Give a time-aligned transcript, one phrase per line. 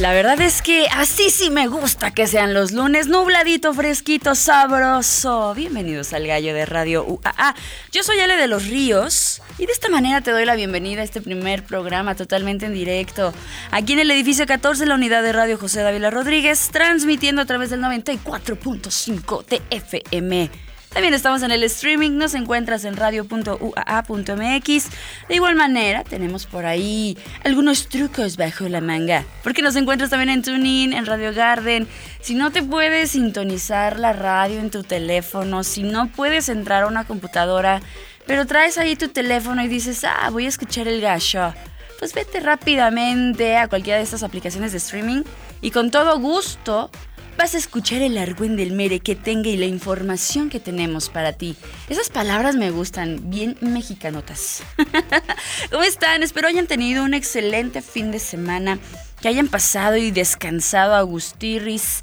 [0.00, 5.54] la verdad es que así sí me gusta que sean los lunes, nubladito, fresquito, sabroso.
[5.54, 7.54] Bienvenidos al gallo de Radio UAA.
[7.90, 11.04] Yo soy Ale de los Ríos y de esta manera te doy la bienvenida a
[11.04, 13.32] este primer programa totalmente en directo.
[13.72, 17.46] Aquí en el edificio 14 de la unidad de Radio José Dávila Rodríguez, transmitiendo a
[17.46, 20.67] través del 94.5 TFM.
[20.92, 24.84] También estamos en el streaming, nos encuentras en radio.uaa.mx.
[25.28, 30.30] De igual manera, tenemos por ahí algunos trucos bajo la manga, porque nos encuentras también
[30.30, 31.86] en TuneIn, en Radio Garden.
[32.20, 36.86] Si no te puedes sintonizar la radio en tu teléfono, si no puedes entrar a
[36.86, 37.80] una computadora,
[38.26, 41.54] pero traes ahí tu teléfono y dices, ah, voy a escuchar el gacho,
[41.98, 45.22] pues vete rápidamente a cualquiera de estas aplicaciones de streaming
[45.60, 46.90] y con todo gusto
[47.38, 51.32] vas a escuchar el argüen del mere que tenga y la información que tenemos para
[51.32, 51.54] ti.
[51.88, 54.64] Esas palabras me gustan, bien mexicanotas.
[55.70, 56.24] ¿Cómo están?
[56.24, 58.80] Espero hayan tenido un excelente fin de semana,
[59.22, 62.02] que hayan pasado y descansado a gustirris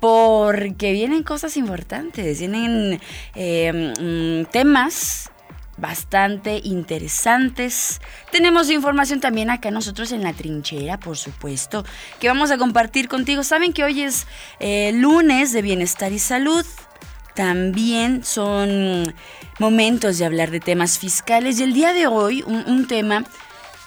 [0.00, 3.00] porque vienen cosas importantes, vienen
[3.36, 5.30] eh, mm, temas
[5.82, 8.00] bastante interesantes.
[8.30, 11.84] Tenemos información también acá nosotros en la trinchera, por supuesto,
[12.20, 13.42] que vamos a compartir contigo.
[13.42, 14.26] Saben que hoy es
[14.60, 16.64] eh, lunes de bienestar y salud.
[17.34, 19.12] También son
[19.58, 23.24] momentos de hablar de temas fiscales y el día de hoy un, un tema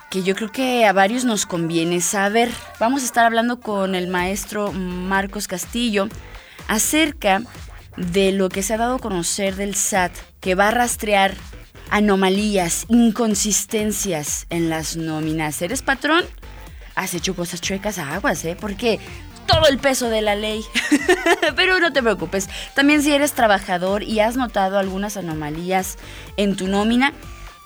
[0.10, 2.52] que yo creo que a varios nos conviene saber.
[2.78, 6.10] Vamos a estar hablando con el maestro Marcos Castillo
[6.68, 7.42] acerca
[7.96, 11.36] de lo que se ha dado a conocer del SAT, que va a rastrear
[11.90, 15.62] anomalías, inconsistencias en las nóminas.
[15.62, 16.24] ¿Eres patrón?
[16.96, 18.58] Has hecho cosas chuecas a aguas, ¿eh?
[18.60, 19.00] Porque
[19.46, 20.64] todo el peso de la ley.
[21.56, 22.50] Pero no te preocupes.
[22.74, 25.98] También si eres trabajador y has notado algunas anomalías
[26.38, 27.14] en tu nómina,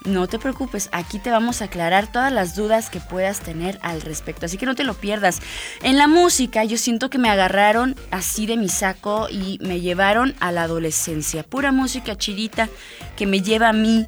[0.06, 4.02] no te preocupes, aquí te vamos a aclarar todas las dudas que puedas tener al
[4.02, 5.40] respecto, así que no te lo pierdas.
[5.82, 10.36] En la música yo siento que me agarraron así de mi saco y me llevaron
[10.40, 12.70] a la adolescencia, pura música chidita
[13.16, 14.08] que me lleva a mí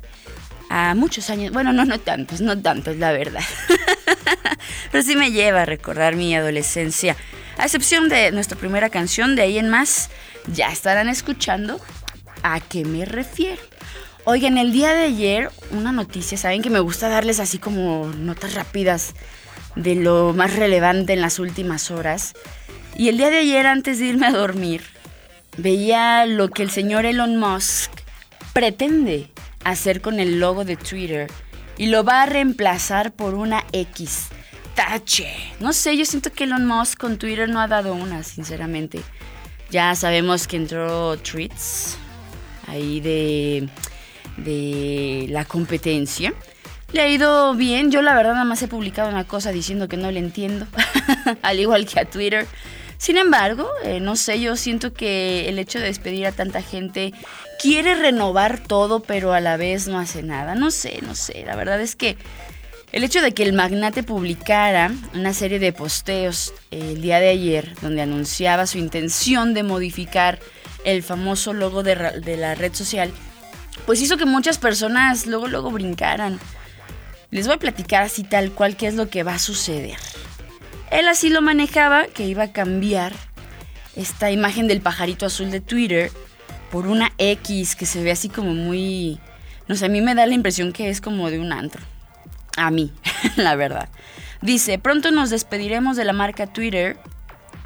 [0.70, 3.44] a muchos años, bueno, no, no tantos, no tantos, la verdad.
[4.92, 7.18] Pero sí me lleva a recordar mi adolescencia.
[7.58, 10.10] A excepción de nuestra primera canción, de ahí en más,
[10.48, 11.82] ya estarán escuchando
[12.42, 13.62] a qué me refiero.
[14.24, 18.54] Oigan, el día de ayer, una noticia, saben que me gusta darles así como notas
[18.54, 19.16] rápidas
[19.76, 22.34] de lo más relevante en las últimas horas.
[22.96, 24.84] Y el día de ayer, antes de irme a dormir,
[25.58, 27.92] veía lo que el señor Elon Musk
[28.54, 29.32] pretende
[29.64, 31.28] hacer con el logo de Twitter
[31.78, 34.28] y lo va a reemplazar por una X.
[34.76, 35.34] Tache.
[35.60, 39.02] No sé, yo siento que Elon Musk con Twitter no ha dado una, sinceramente.
[39.72, 41.98] Ya sabemos que entró tweets
[42.68, 43.68] ahí de
[44.38, 46.34] de la competencia.
[46.94, 49.98] Le ha ido bien, yo la verdad nada más he publicado una cosa diciendo que
[49.98, 50.68] no le entiendo,
[51.42, 52.48] al igual que a Twitter.
[52.98, 57.14] Sin embargo, eh, no sé, yo siento que el hecho de despedir a tanta gente
[57.60, 60.54] quiere renovar todo, pero a la vez no hace nada.
[60.54, 62.18] No sé, no sé, la verdad es que
[62.92, 67.74] el hecho de que el magnate publicara una serie de posteos el día de ayer
[67.82, 70.40] donde anunciaba su intención de modificar
[70.84, 73.12] el famoso logo de la red social,
[73.86, 76.40] pues hizo que muchas personas luego, luego brincaran.
[77.30, 79.98] Les voy a platicar así tal cual qué es lo que va a suceder.
[80.92, 83.14] Él así lo manejaba, que iba a cambiar
[83.96, 86.12] esta imagen del pajarito azul de Twitter
[86.70, 89.20] por una X que se ve así como muy...
[89.68, 91.82] No sé, a mí me da la impresión que es como de un antro.
[92.58, 92.92] A mí,
[93.38, 93.90] la verdad.
[94.42, 96.98] Dice, pronto nos despediremos de la marca Twitter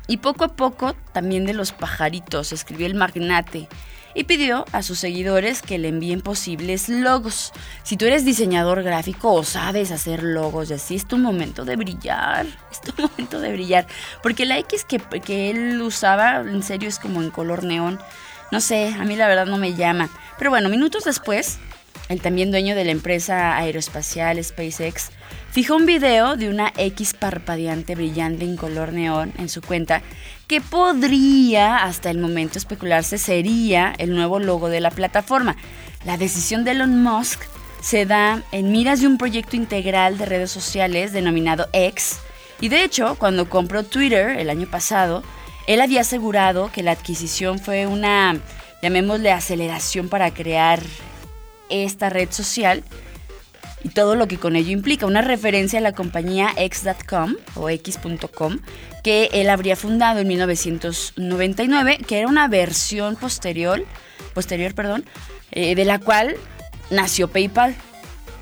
[0.08, 3.68] y poco a poco también de los pajaritos, escribió el magnate
[4.16, 7.52] y pidió a sus seguidores que le envíen posibles logos.
[7.84, 11.76] Si tú eres diseñador gráfico o sabes hacer logos y así, es tu momento de
[11.76, 12.48] brillar.
[12.72, 13.88] Es tu momento de brillar.
[14.22, 18.00] Porque la X que, que él usaba, en serio, es como en color neón.
[18.52, 20.10] No sé, a mí la verdad no me llama.
[20.38, 21.58] Pero bueno, minutos después,
[22.10, 25.10] el también dueño de la empresa aeroespacial SpaceX,
[25.52, 30.02] fijó un video de una X parpadeante brillante en color neón en su cuenta
[30.48, 35.56] que podría, hasta el momento especularse, sería el nuevo logo de la plataforma.
[36.06, 37.42] La decisión de Elon Musk
[37.82, 42.20] se da en miras de un proyecto integral de redes sociales denominado X,
[42.62, 45.24] y de hecho, cuando compró Twitter el año pasado,
[45.68, 48.38] él había asegurado que la adquisición fue una,
[48.82, 50.80] llamémosle, aceleración para crear
[51.70, 52.84] esta red social
[53.84, 55.06] y todo lo que con ello implica.
[55.06, 58.60] Una referencia a la compañía X.com o X.com
[59.06, 63.86] que él habría fundado en 1999, que era una versión posterior,
[64.34, 65.06] posterior perdón,
[65.52, 66.38] eh, de la cual
[66.90, 67.76] nació PayPal.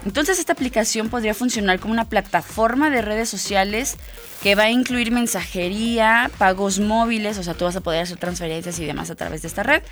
[0.06, 3.98] Entonces esta aplicación podría funcionar como una plataforma de redes sociales
[4.42, 8.80] que va a incluir mensajería, pagos móviles, o sea, tú vas a poder hacer transferencias
[8.80, 9.84] y demás a través de esta red.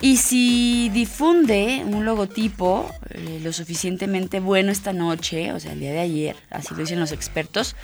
[0.00, 5.90] Y si difunde un logotipo eh, lo suficientemente bueno esta noche, o sea, el día
[5.90, 7.74] de ayer, así lo dicen los expertos,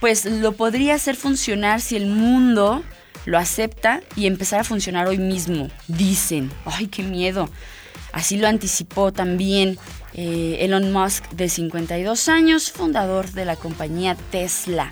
[0.00, 2.82] pues lo podría hacer funcionar si el mundo
[3.26, 6.50] lo acepta y empezar a funcionar hoy mismo, dicen.
[6.64, 7.50] ¡Ay, qué miedo!
[8.12, 9.78] Así lo anticipó también
[10.14, 14.90] eh, Elon Musk, de 52 años, fundador de la compañía Tesla.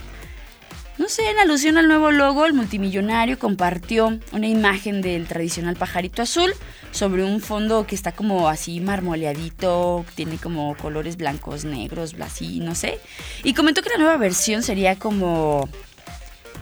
[0.98, 6.22] No sé, en alusión al nuevo logo, el multimillonario compartió una imagen del tradicional pajarito
[6.22, 6.52] azul
[6.90, 12.74] sobre un fondo que está como así marmoleadito, tiene como colores blancos, negros, así, no
[12.74, 12.98] sé.
[13.44, 15.68] Y comentó que la nueva versión sería como,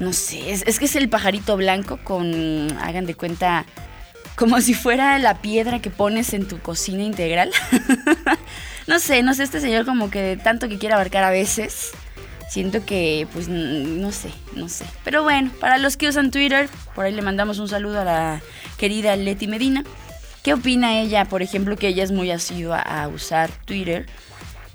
[0.00, 3.64] no sé, es, que es el pajarito blanco con, hagan de cuenta,
[4.34, 7.52] como si fuera la piedra que pones en tu cocina integral.
[8.86, 11.92] no sé, no sé, este señor como que tanto que quiere abarcar a veces
[12.48, 14.84] siento que, pues, no sé, no sé.
[15.04, 18.42] Pero bueno, para los que usan Twitter, por ahí le mandamos un saludo a la
[18.78, 19.84] querida Leti Medina.
[20.42, 24.06] ¿Qué opina ella, por ejemplo, que ella es muy asidua a usar Twitter?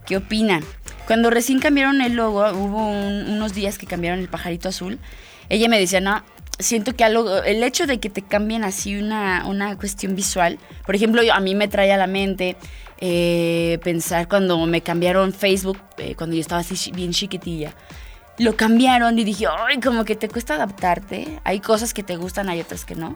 [0.06, 0.59] ¿Qué opina?
[1.07, 5.00] Cuando recién cambiaron el logo, hubo unos días que cambiaron el pajarito azul.
[5.50, 6.23] Ella me decía, no,
[6.59, 10.95] siento que algo, el hecho de que te cambien así una, una cuestión visual, por
[10.95, 12.56] ejemplo, a mí me trae a la mente
[13.01, 17.74] eh, pensar cuando me cambiaron Facebook, eh, cuando yo estaba así bien chiquitilla.
[18.38, 21.39] Lo cambiaron y dije, ay, como que te cuesta adaptarte.
[21.44, 23.15] Hay cosas que te gustan, hay otras que no.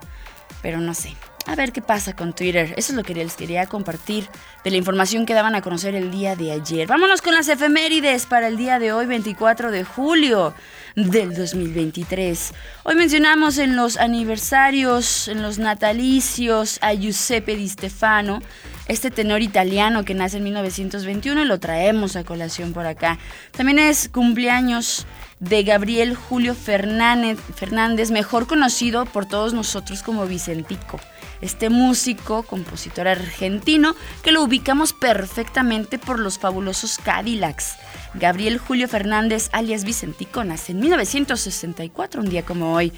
[0.61, 1.13] Pero no sé.
[1.47, 2.73] A ver qué pasa con Twitter.
[2.77, 4.27] Eso es lo que les quería compartir
[4.63, 6.87] de la información que daban a conocer el día de ayer.
[6.87, 10.55] Vámonos con las efemérides para el día de hoy, 24 de julio
[10.95, 12.53] del 2023.
[12.83, 18.41] Hoy mencionamos en los aniversarios, en los natalicios, a Giuseppe Di Stefano,
[18.87, 23.17] este tenor italiano que nace en 1921 y lo traemos a colación por acá.
[23.51, 25.07] También es cumpleaños
[25.39, 30.99] de Gabriel Julio Fernández, Fernández, mejor conocido por todos nosotros como Vicentico.
[31.41, 37.75] Este músico, compositor argentino, que lo ubicamos perfectamente por los fabulosos Cadillacs.
[38.13, 42.93] Gabriel Julio Fernández, alias Vicentico, nace en 1964, un día como hoy.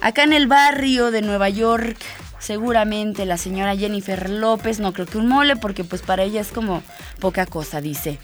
[0.00, 1.98] Acá en el barrio de Nueva York,
[2.42, 6.48] seguramente la señora Jennifer López, no creo que un mole, porque pues para ella es
[6.48, 6.82] como
[7.20, 8.18] poca cosa, dice.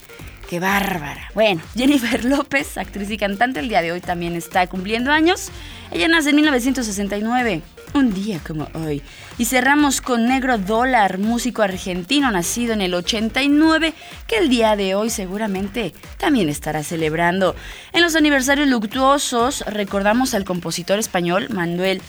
[0.48, 1.30] ¡Qué bárbara!
[1.34, 5.50] Bueno, Jennifer López, actriz y cantante, el día de hoy también está cumpliendo años.
[5.90, 7.62] Ella nace en 1969,
[7.94, 9.02] un día como hoy.
[9.36, 13.92] Y cerramos con Negro Dólar, músico argentino nacido en el 89,
[14.26, 17.54] que el día de hoy seguramente también estará celebrando.
[17.92, 22.00] En los aniversarios luctuosos recordamos al compositor español Manuel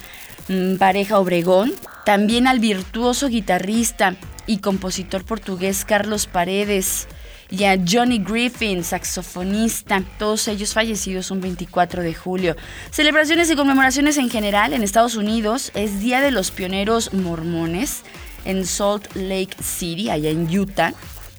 [0.80, 1.74] Pareja Obregón,
[2.06, 4.16] también al virtuoso guitarrista
[4.48, 7.08] y compositor portugués Carlos Paredes
[7.52, 12.56] y a Johnny Griffin, saxofonista, todos ellos fallecidos un 24 de julio.
[12.90, 18.02] Celebraciones y conmemoraciones en general en Estados Unidos es Día de los Pioneros Mormones
[18.46, 20.94] en Salt Lake City, allá en Utah.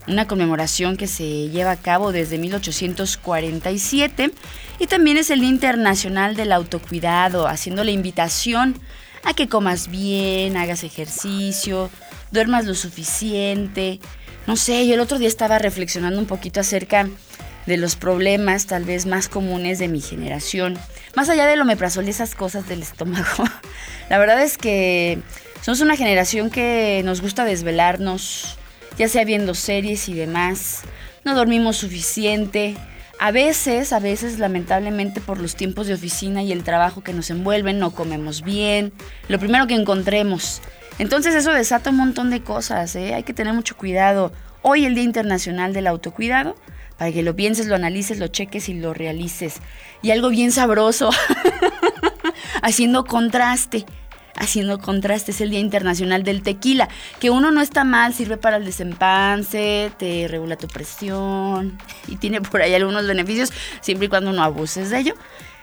[0.06, 4.32] Una conmemoración que se lleva a cabo desde 1847
[4.78, 8.76] y también es el Día Internacional del Autocuidado, haciendo la invitación
[9.24, 11.90] a que comas bien, hagas ejercicio,
[12.30, 14.00] duermas lo suficiente,
[14.46, 17.08] no sé, yo el otro día estaba reflexionando un poquito acerca
[17.66, 20.78] de los problemas tal vez más comunes de mi generación.
[21.14, 23.44] Más allá de lo meprazol y esas cosas del estómago.
[24.10, 25.20] La verdad es que
[25.60, 28.56] somos una generación que nos gusta desvelarnos,
[28.98, 30.80] ya sea viendo series y demás.
[31.24, 32.76] No dormimos suficiente.
[33.22, 37.28] A veces, a veces lamentablemente por los tiempos de oficina y el trabajo que nos
[37.28, 38.94] envuelven, no comemos bien.
[39.28, 40.62] Lo primero que encontremos.
[40.98, 43.12] Entonces eso desata un montón de cosas, ¿eh?
[43.12, 44.32] hay que tener mucho cuidado.
[44.62, 46.56] Hoy el Día Internacional del Autocuidado,
[46.96, 49.56] para que lo pienses, lo analices, lo cheques y lo realices.
[50.00, 51.10] Y algo bien sabroso,
[52.62, 53.84] haciendo contraste.
[54.36, 58.56] Haciendo contraste es el Día Internacional del Tequila, que uno no está mal, sirve para
[58.56, 64.32] el desempance, te regula tu presión y tiene por ahí algunos beneficios, siempre y cuando
[64.32, 65.14] no abuses de ello.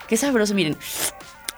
[0.07, 0.77] Qué sabroso, miren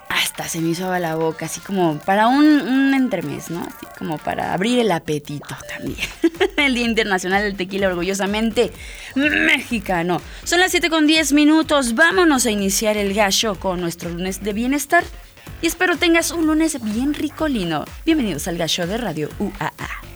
[0.09, 3.61] hasta se me hizo a la boca, así como para un, un entremés, ¿no?
[3.61, 5.99] Así como para abrir el apetito también.
[6.57, 8.71] el Día Internacional del Tequila, orgullosamente
[9.15, 10.19] mexicano.
[10.43, 14.53] Son las 7 con 10 minutos, vámonos a iniciar el gallo con nuestro lunes de
[14.53, 15.03] bienestar.
[15.61, 17.83] Y espero tengas un lunes bien ricolino.
[18.05, 20.08] Bienvenidos al gallo de Radio UAA.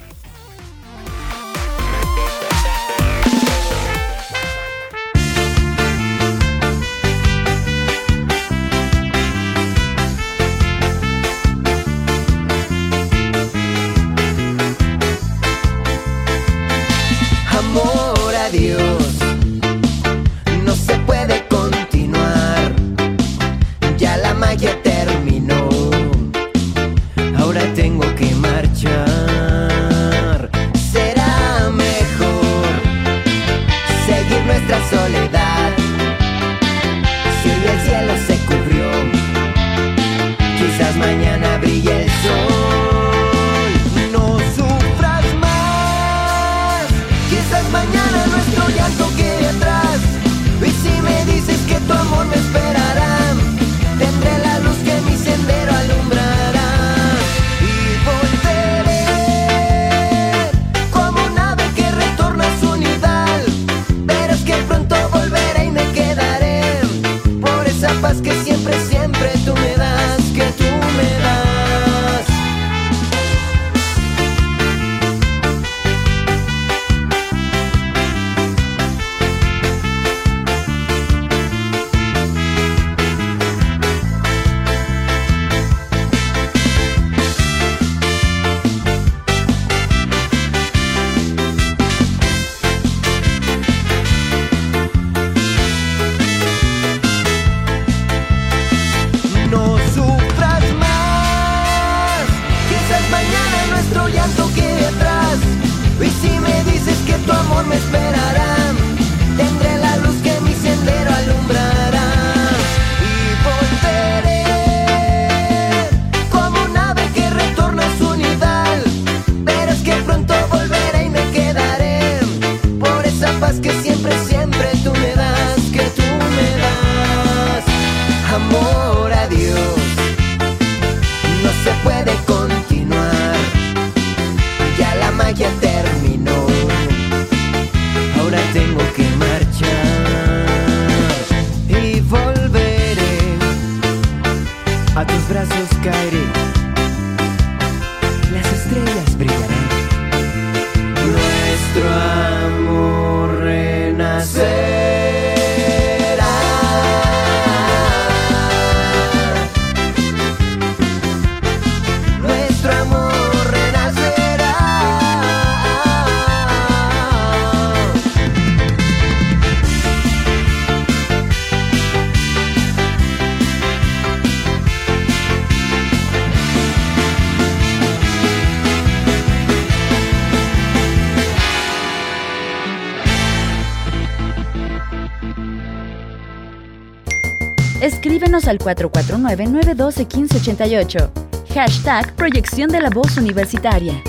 [188.48, 191.10] Al 449-912-1588.
[191.54, 194.02] Hashtag Proyección de la Voz Universitaria.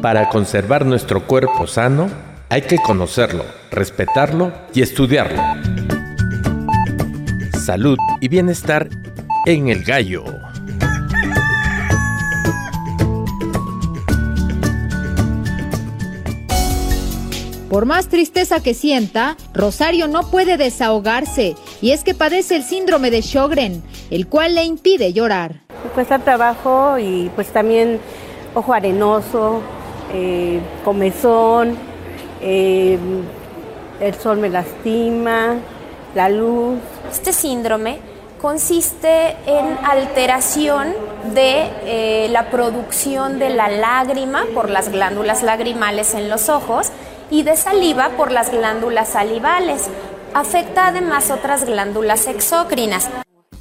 [0.00, 2.08] Para conservar nuestro cuerpo sano,
[2.48, 5.42] hay que conocerlo, respetarlo y estudiarlo.
[7.58, 8.88] Salud y bienestar
[9.46, 10.24] en el gallo.
[17.72, 23.10] Por más tristeza que sienta, Rosario no puede desahogarse y es que padece el síndrome
[23.10, 25.60] de Sjögren, el cual le impide llorar.
[25.94, 27.98] Cuesta trabajo y pues también
[28.54, 29.62] ojo arenoso,
[30.12, 31.78] eh, comezón,
[32.42, 32.98] eh,
[34.02, 35.54] el sol me lastima,
[36.14, 36.78] la luz.
[37.10, 38.00] Este síndrome
[38.42, 40.92] consiste en alteración
[41.32, 46.92] de eh, la producción de la lágrima por las glándulas lagrimales en los ojos
[47.32, 49.88] y de saliva por las glándulas salivales.
[50.34, 53.08] Afecta además otras glándulas exócrinas.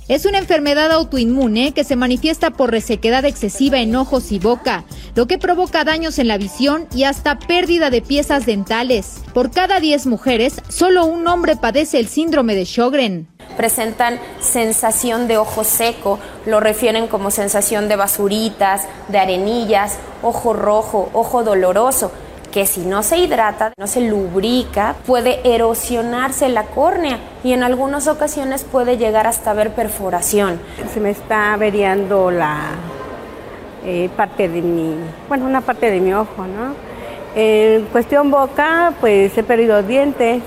[0.09, 4.83] Es una enfermedad autoinmune que se manifiesta por resequedad excesiva en ojos y boca,
[5.15, 9.21] lo que provoca daños en la visión y hasta pérdida de piezas dentales.
[9.33, 13.29] Por cada 10 mujeres, solo un hombre padece el síndrome de Sjögren.
[13.55, 21.09] Presentan sensación de ojo seco, lo refieren como sensación de basuritas, de arenillas, ojo rojo,
[21.13, 22.11] ojo doloroso
[22.51, 28.07] que si no se hidrata, no se lubrica, puede erosionarse la córnea y en algunas
[28.07, 30.59] ocasiones puede llegar hasta ver perforación.
[30.93, 32.71] Se me está averiando la
[33.85, 34.95] eh, parte de mi,
[35.27, 36.75] bueno, una parte de mi ojo, ¿no?
[37.33, 40.43] En cuestión boca, pues he perdido dientes.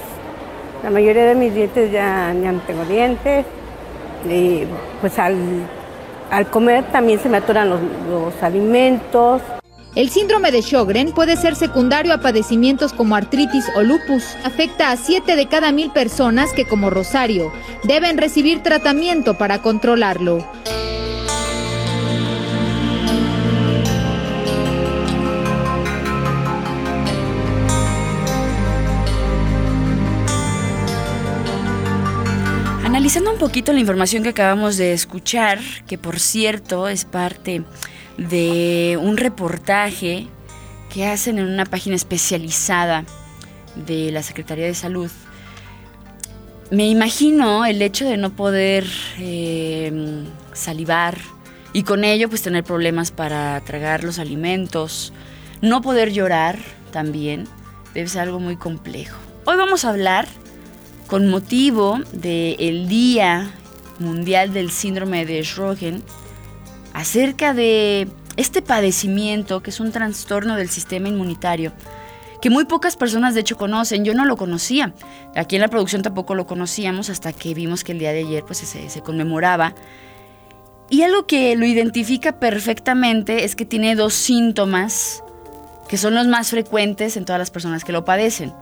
[0.83, 3.47] La mayoría de mis dientes ya, ya no tengo dientes.
[4.29, 4.65] Y
[5.01, 5.37] pues al,
[6.31, 7.81] al comer también se me atoran los,
[8.11, 9.41] los alimentos.
[9.95, 14.25] El síndrome de Sjögren puede ser secundario a padecimientos como artritis o lupus.
[14.43, 17.53] Afecta a 7 de cada mil personas que, como Rosario,
[17.85, 20.45] deben recibir tratamiento para controlarlo.
[32.85, 37.63] Analizando un poquito la información que acabamos de escuchar, que por cierto es parte
[38.17, 40.29] de un reportaje
[40.93, 43.05] que hacen en una página especializada
[43.75, 45.11] de la Secretaría de Salud,
[46.71, 48.87] me imagino el hecho de no poder
[49.19, 51.19] eh, salivar
[51.73, 55.13] y con ello pues tener problemas para tragar los alimentos,
[55.61, 56.59] no poder llorar
[56.93, 57.47] también,
[57.95, 59.19] debe ser algo muy complejo.
[59.45, 60.27] Hoy vamos a hablar
[61.07, 63.51] con motivo del Día
[63.99, 66.03] Mundial del Síndrome de Sjögren
[66.95, 71.73] acerca de este padecimiento que es un trastorno del sistema inmunitario
[72.45, 74.05] que muy pocas personas de hecho conocen.
[74.05, 74.93] Yo no lo conocía.
[75.35, 78.45] Aquí en la producción tampoco lo conocíamos hasta que vimos que el día de ayer
[78.45, 79.75] pues, se, conmemoraba.
[80.91, 85.23] Y algo que lo identifica perfectamente es que tiene dos síntomas
[85.89, 88.53] que son los más frecuentes en todas las personas que lo padecen,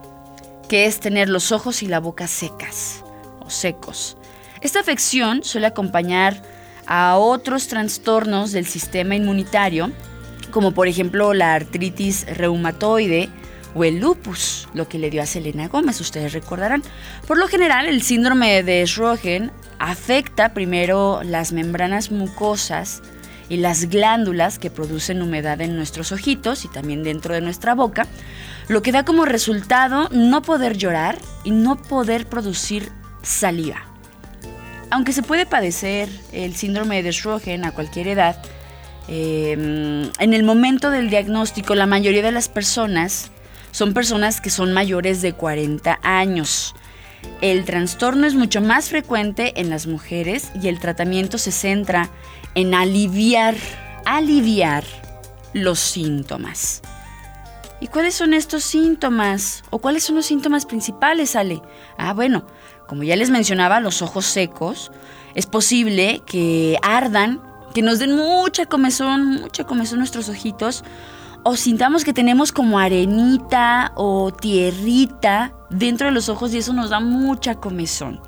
[0.68, 3.02] que es tener los ojos y la boca secas
[3.40, 4.16] o secos.
[4.60, 6.40] Esta afección suele acompañar
[6.94, 9.90] a otros trastornos del sistema inmunitario,
[10.50, 13.30] como por ejemplo la artritis reumatoide,
[13.75, 16.82] o el lupus, lo que le dio a Selena Gómez, ustedes recordarán.
[17.26, 23.00] Por lo general, el síndrome de Sjögren afecta primero las membranas mucosas
[23.49, 28.06] y las glándulas que producen humedad en nuestros ojitos y también dentro de nuestra boca,
[28.68, 33.91] lo que da como resultado no poder llorar y no poder producir saliva.
[34.92, 38.37] Aunque se puede padecer el síndrome de Sjögren a cualquier edad,
[39.08, 43.30] eh, en el momento del diagnóstico la mayoría de las personas
[43.70, 46.75] son personas que son mayores de 40 años.
[47.40, 52.11] El trastorno es mucho más frecuente en las mujeres y el tratamiento se centra
[52.54, 53.54] en aliviar,
[54.04, 54.84] aliviar
[55.54, 56.82] los síntomas.
[57.80, 59.64] ¿Y cuáles son estos síntomas?
[59.70, 61.62] ¿O cuáles son los síntomas principales, Ale?
[61.96, 62.46] Ah, bueno,
[62.92, 64.93] como ya les mencionaba, los ojos secos,
[65.34, 67.40] es posible que ardan,
[67.73, 70.84] que nos den mucha comezón, mucha comezón nuestros ojitos,
[71.43, 76.90] o sintamos que tenemos como arenita o tierrita dentro de los ojos y eso nos
[76.90, 78.21] da mucha comezón.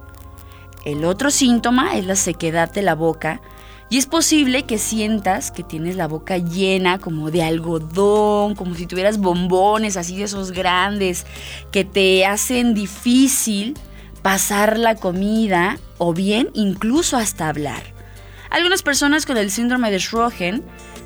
[0.87, 3.43] El otro síntoma es la sequedad de la boca
[3.91, 8.87] y es posible que sientas que tienes la boca llena como de algodón, como si
[8.87, 11.27] tuvieras bombones así de esos grandes
[11.71, 13.75] que te hacen difícil
[14.25, 17.83] pasar la comida o bien incluso hasta hablar.
[18.49, 20.65] Algunas personas con el síndrome de Sjögren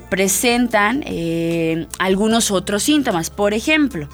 [0.09, 3.29] presentan eh, algunos otros síntomas.
[3.29, 4.07] Por ejemplo,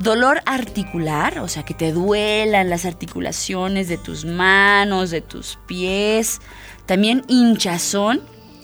[0.00, 6.42] dolor articular, o sea, que te duelan las articulaciones de tus manos, de tus pies.
[6.84, 8.20] También hinchazón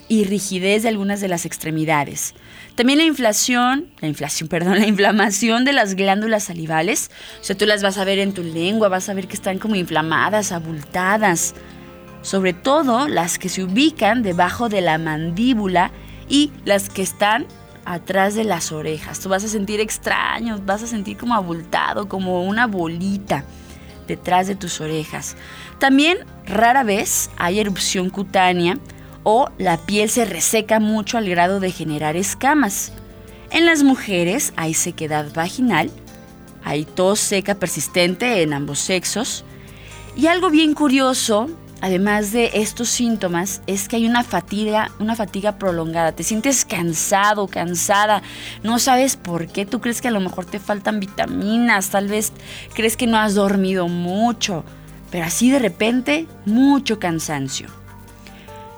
[0.07, 2.35] y rigidez de algunas de las extremidades.
[2.75, 7.11] También la inflación, la inflación, perdón, la inflamación de las glándulas salivales.
[7.41, 9.59] O sea, tú las vas a ver en tu lengua, vas a ver que están
[9.59, 11.55] como inflamadas, abultadas.
[12.23, 15.91] Sobre todo las que se ubican debajo de la mandíbula
[16.29, 17.47] y las que están
[17.85, 19.21] atrás de las orejas.
[19.21, 23.45] Tú vas a sentir extraño, vas a sentir como abultado, como una bolita
[24.07, 25.37] detrás de tus orejas.
[25.79, 28.79] También rara vez hay erupción cutánea
[29.23, 32.93] o la piel se reseca mucho al grado de generar escamas.
[33.51, 35.91] En las mujeres hay sequedad vaginal,
[36.65, 39.45] hay tos seca persistente en ambos sexos
[40.17, 41.49] y algo bien curioso
[41.83, 46.13] además de estos síntomas, es que hay una fatiga, una fatiga prolongada.
[46.13, 48.23] Te sientes cansado, cansada,
[48.63, 49.67] no sabes por qué.
[49.67, 52.33] Tú crees que a lo mejor te faltan vitaminas, tal vez
[52.73, 54.65] crees que no has dormido mucho,
[55.11, 57.82] pero así de repente, mucho cansancio.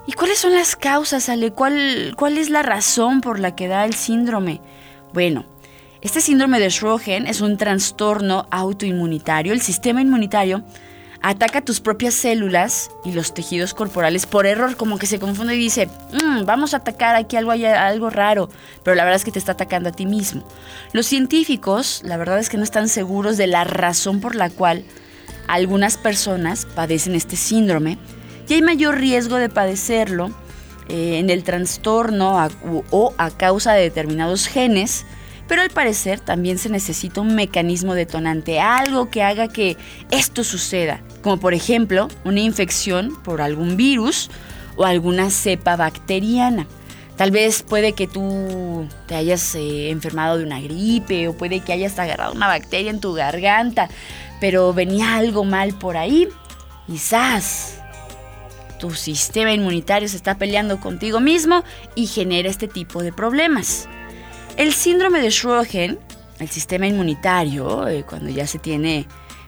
[0.06, 1.52] ¿Y cuáles son las causas, Ale?
[1.52, 4.60] ¿Cuál, cuál es la razón por la que da el síndrome?
[5.14, 5.46] Bueno,
[6.02, 9.54] este síndrome de Sjögren es un trastorno autoinmunitario.
[9.54, 10.62] El sistema inmunitario
[11.22, 15.58] ataca tus propias células y los tejidos corporales por error, como que se confunde y
[15.58, 18.50] dice, mm, vamos a atacar aquí algo, algo raro,
[18.82, 20.46] pero la verdad es que te está atacando a ti mismo.
[20.92, 24.84] Los científicos, la verdad es que no están seguros de la razón por la cual
[25.48, 27.96] algunas personas padecen este síndrome
[28.48, 30.30] y hay mayor riesgo de padecerlo
[30.88, 32.48] eh, en el trastorno
[32.90, 35.06] o a causa de determinados genes
[35.46, 39.76] pero al parecer también se necesita un mecanismo detonante, algo que haga que
[40.10, 44.30] esto suceda, como por ejemplo una infección por algún virus
[44.76, 46.66] o alguna cepa bacteriana.
[47.16, 51.72] Tal vez puede que tú te hayas eh, enfermado de una gripe o puede que
[51.72, 53.88] hayas agarrado una bacteria en tu garganta,
[54.40, 56.26] pero venía algo mal por ahí.
[56.86, 57.80] Quizás
[58.84, 63.88] tu sistema inmunitario se está peleando contigo mismo y genera este tipo de problemas.
[64.58, 65.98] El síndrome de Sjögren,
[66.38, 69.06] el sistema inmunitario, eh, cuando ya se tiene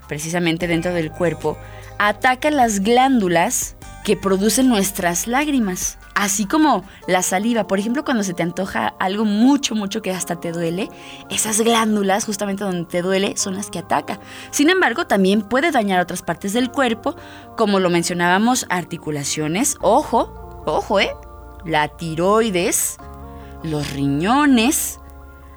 [0.09, 1.59] precisamente dentro del cuerpo,
[1.99, 5.99] ataca las glándulas que producen nuestras lágrimas.
[6.17, 7.67] Así como la saliva.
[7.67, 10.89] Por ejemplo, cuando se te antoja algo mucho, mucho que hasta te duele,
[11.31, 14.19] esas glándulas justamente donde te duele son las que ataca.
[14.51, 17.15] Sin embargo, también puede dañar otras partes del cuerpo,
[17.57, 21.11] como lo mencionábamos, articulaciones, ojo, ojo, ¿eh?
[21.67, 22.97] La tiroides,
[23.63, 24.99] los riñones,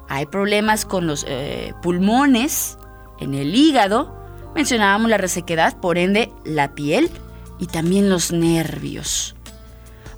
[0.08, 2.76] hay problemas con los eh, pulmones,
[3.18, 4.14] en el hígado,
[4.54, 7.10] mencionábamos la resequedad, por ende la piel
[7.58, 9.36] y también los nervios.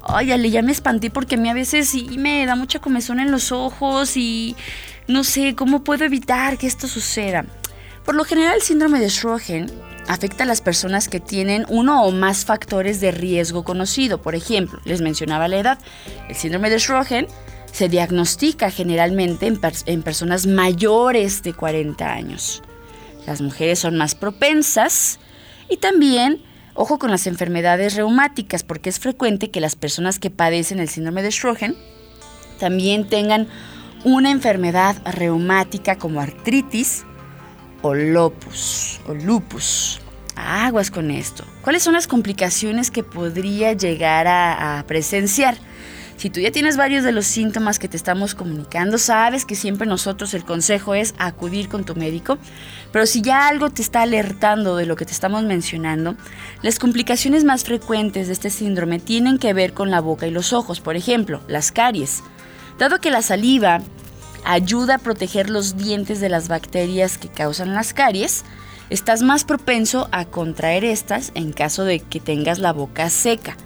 [0.05, 3.21] Ay, Ale, ya me espanté porque a mí a veces sí me da mucha comezón
[3.21, 4.57] en los ojos y
[5.07, 7.45] no sé cómo puedo evitar que esto suceda.
[8.05, 9.71] Por lo general, el síndrome de Sjögren
[10.09, 14.21] afecta a las personas que tienen uno o más factores de riesgo conocido.
[14.21, 15.79] Por ejemplo, les mencionaba la edad.
[16.29, 17.29] El síndrome de Sjögren
[17.71, 22.63] se diagnostica generalmente en, en personas mayores de 40 años.
[23.27, 25.21] Las mujeres son más propensas
[25.69, 26.43] y también
[26.75, 31.23] Ojo con las enfermedades reumáticas, porque es frecuente que las personas que padecen el síndrome
[31.23, 31.77] de Sjögren
[32.59, 33.49] también tengan
[34.05, 37.05] una enfermedad reumática como artritis
[37.83, 40.01] o lupus o lupus.
[40.35, 41.45] Aguas con esto.
[41.63, 45.57] ¿Cuáles son las complicaciones que podría llegar a, a presenciar?
[46.17, 49.87] Si tú ya tienes varios de los síntomas que te estamos comunicando, sabes que siempre
[49.87, 52.39] nosotros el consejo es acudir con tu médico,
[52.93, 56.15] pero si ya algo te está alertando de lo que te estamos mencionando,
[56.61, 60.53] las complicaciones más frecuentes de este síndrome tienen que ver con la boca y los
[60.53, 62.23] ojos, por ejemplo, las caries.
[62.79, 63.81] Dado que la saliva
[64.45, 68.45] ayuda a proteger los dientes de las bacterias que causan las caries,
[68.91, 73.57] estás más propenso a contraer estas en caso de que tengas la boca seca.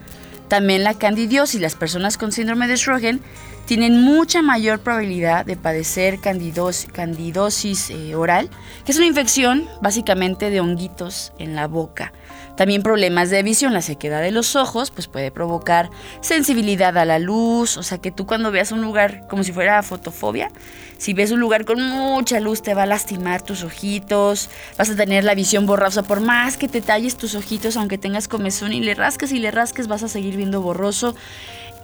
[0.48, 3.20] También la candidiosis, las personas con síndrome de Sjögren
[3.66, 8.48] tienen mucha mayor probabilidad de padecer candidosis, eh, oral,
[8.84, 12.12] que es una infección básicamente de honguitos en la boca.
[12.56, 15.90] También problemas de visión, la sequedad de los ojos, pues puede provocar
[16.22, 19.82] sensibilidad a la luz, o sea que tú cuando veas un lugar como si fuera
[19.82, 20.50] fotofobia,
[20.96, 24.48] si ves un lugar con mucha luz te va a lastimar tus ojitos,
[24.78, 28.26] vas a tener la visión borrosa, por más que te talles tus ojitos, aunque tengas
[28.26, 31.14] comezón y le rasques y le rasques, vas a seguir viendo borroso.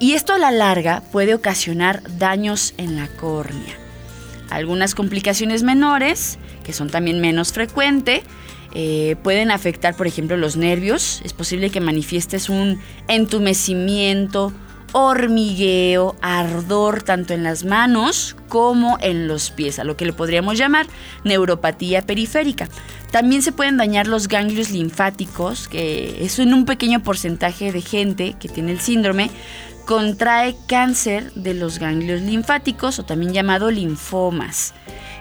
[0.01, 3.77] Y esto a la larga puede ocasionar daños en la córnea.
[4.51, 8.23] Algunas complicaciones menores, que son también menos frecuentes,
[8.75, 11.21] eh, pueden afectar, por ejemplo, los nervios.
[11.25, 14.53] Es posible que manifiestes un entumecimiento,
[14.93, 20.59] hormigueo, ardor tanto en las manos como en los pies, a lo que le podríamos
[20.59, 20.87] llamar
[21.25, 22.69] neuropatía periférica.
[23.11, 28.37] También se pueden dañar los ganglios linfáticos, que es en un pequeño porcentaje de gente
[28.39, 29.31] que tiene el síndrome,
[29.85, 34.75] contrae cáncer de los ganglios linfáticos o también llamado linfomas.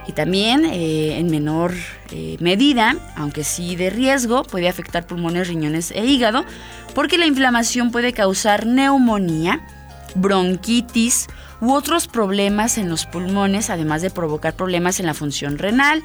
[0.06, 1.72] Y también eh, en menor
[2.10, 6.44] eh, medida, aunque sí de riesgo, puede afectar pulmones, riñones e hígado,
[6.94, 9.64] porque la inflamación puede causar neumonía,
[10.14, 11.28] bronquitis
[11.60, 16.02] u otros problemas en los pulmones, además de provocar problemas en la función renal,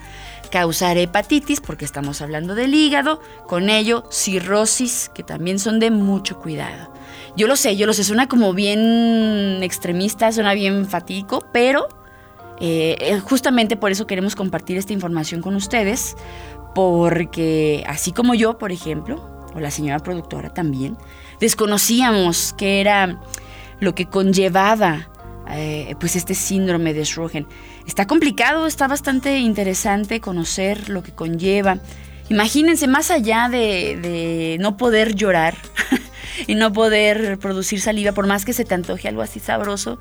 [0.52, 6.38] causar hepatitis, porque estamos hablando del hígado, con ello cirrosis, que también son de mucho
[6.38, 6.94] cuidado.
[7.38, 11.88] Yo lo sé, yo lo sé, suena como bien extremista, suena bien fatico, pero
[12.60, 16.16] eh, eh, justamente por eso queremos compartir esta información con ustedes,
[16.74, 20.98] porque así como yo, por ejemplo, o la señora productora también,
[21.40, 23.22] desconocíamos qué era
[23.80, 25.08] lo que conllevaba
[25.52, 27.46] eh, pues este síndrome de Sjögren.
[27.86, 31.78] Está complicado, está bastante interesante conocer lo que conlleva.
[32.30, 35.56] Imagínense, más allá de no poder llorar
[36.46, 40.00] y no poder producir saliva, por más que se te antoje algo así sabroso,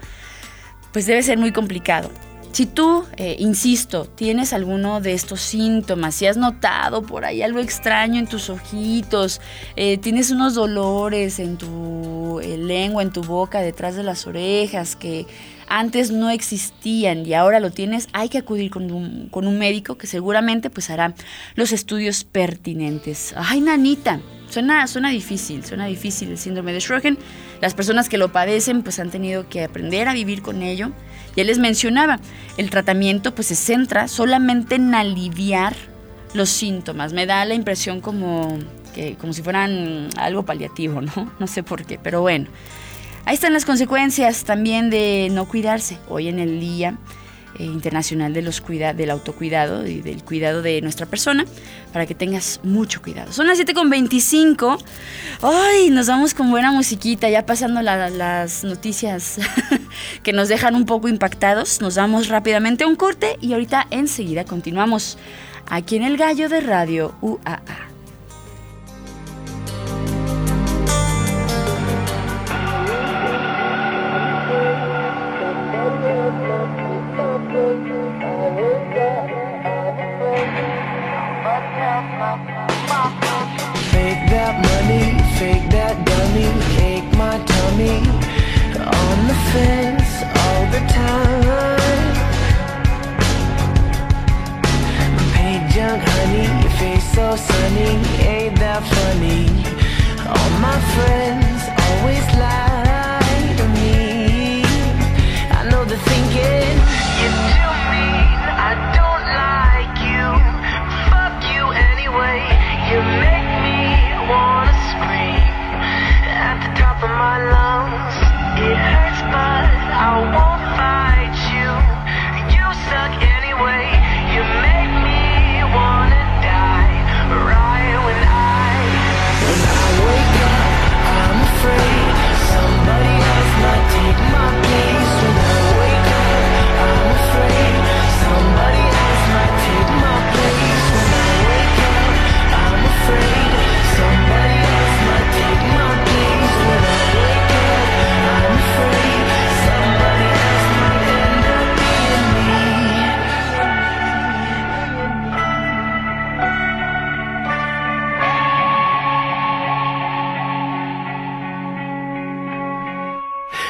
[0.92, 2.10] pues debe ser muy complicado.
[2.56, 7.58] Si tú, eh, insisto, tienes alguno de estos síntomas, si has notado por ahí algo
[7.58, 9.42] extraño en tus ojitos,
[9.76, 14.96] eh, tienes unos dolores en tu eh, lengua, en tu boca, detrás de las orejas,
[14.96, 15.26] que
[15.68, 19.98] antes no existían y ahora lo tienes, hay que acudir con un, con un médico
[19.98, 21.14] que seguramente pues hará
[21.56, 23.34] los estudios pertinentes.
[23.36, 27.18] Ay, nanita, suena, suena difícil, suena difícil el síndrome de Sjögren.
[27.60, 30.92] Las personas que lo padecen pues han tenido que aprender a vivir con ello
[31.36, 32.18] ya les mencionaba,
[32.56, 35.76] el tratamiento pues se centra solamente en aliviar
[36.32, 37.12] los síntomas.
[37.12, 38.58] Me da la impresión como,
[38.94, 41.12] que, como si fueran algo paliativo, ¿no?
[41.38, 42.46] No sé por qué, pero bueno.
[43.26, 45.98] Ahí están las consecuencias también de no cuidarse.
[46.08, 46.96] Hoy en el día
[47.58, 51.44] internacional de los cuida del autocuidado y del cuidado de nuestra persona,
[51.92, 53.32] para que tengas mucho cuidado.
[53.32, 54.78] Son las 7.25.
[55.42, 55.90] ¡Ay!
[55.90, 59.38] Nos vamos con buena musiquita, ya pasando las noticias
[60.22, 61.80] que nos dejan un poco impactados.
[61.80, 65.18] Nos vamos rápidamente un corte y ahorita enseguida continuamos
[65.66, 67.95] aquí en el Gallo de Radio UAA.
[89.56, 92.14] On all the time.
[95.34, 97.92] Paint young honey, your face so sunny,
[98.34, 99.42] ain't that funny?
[100.34, 102.75] All my friends always lie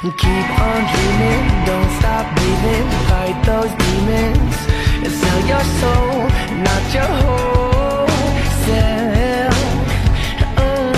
[0.03, 4.57] Keep on dreaming, don't stop breathing, fight those demons
[5.03, 6.29] and sell your soul,
[6.69, 8.07] not your whole
[8.67, 9.57] self.
[10.61, 10.93] Mm.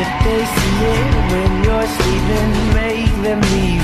[0.00, 3.75] If they see it when you're sleeping, make them leave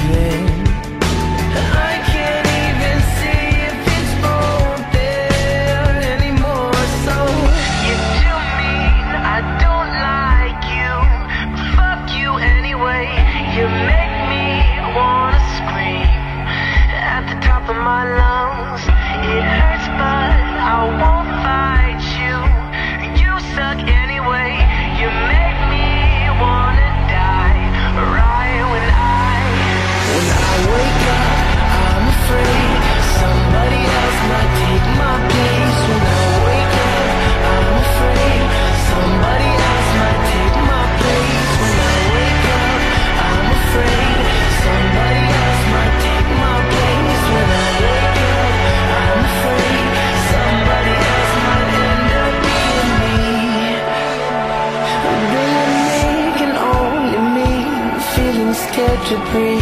[59.12, 59.60] to breathe.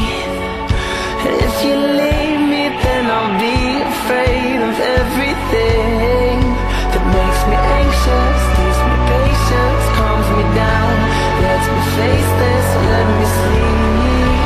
[1.47, 6.39] If you leave me, then I'll be afraid of everything
[6.93, 10.95] that makes me anxious, gives me patience, calms me down,
[11.43, 14.39] lets me face this, let me sleep.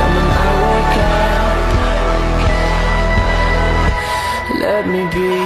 [0.00, 1.60] And when I wake up,
[4.60, 5.41] let me be.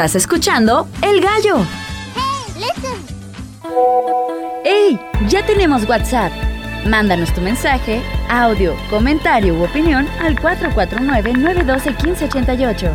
[0.00, 1.58] Estás escuchando El Gallo.
[4.64, 4.98] ¡Ey!
[5.28, 6.32] Ya tenemos WhatsApp.
[6.86, 12.94] Mándanos tu mensaje, audio, comentario u opinión al 449-912-1588.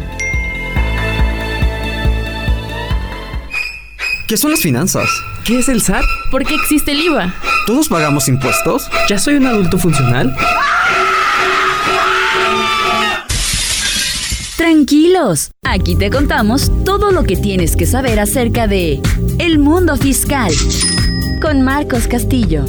[4.27, 5.07] ¿Qué son las finanzas?
[5.43, 6.05] ¿Qué es el SAT?
[6.31, 7.35] ¿Por qué existe el IVA?
[7.67, 8.89] ¿Todos pagamos impuestos?
[9.07, 10.35] ¿Ya soy un adulto funcional?
[14.57, 19.01] Tranquilos, aquí te contamos todo lo que tienes que saber acerca de
[19.39, 20.51] el mundo fiscal
[21.41, 22.63] con Marcos Castillo.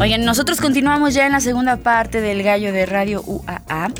[0.00, 3.90] Oigan, nosotros continuamos ya en la segunda parte del gallo de Radio UAA.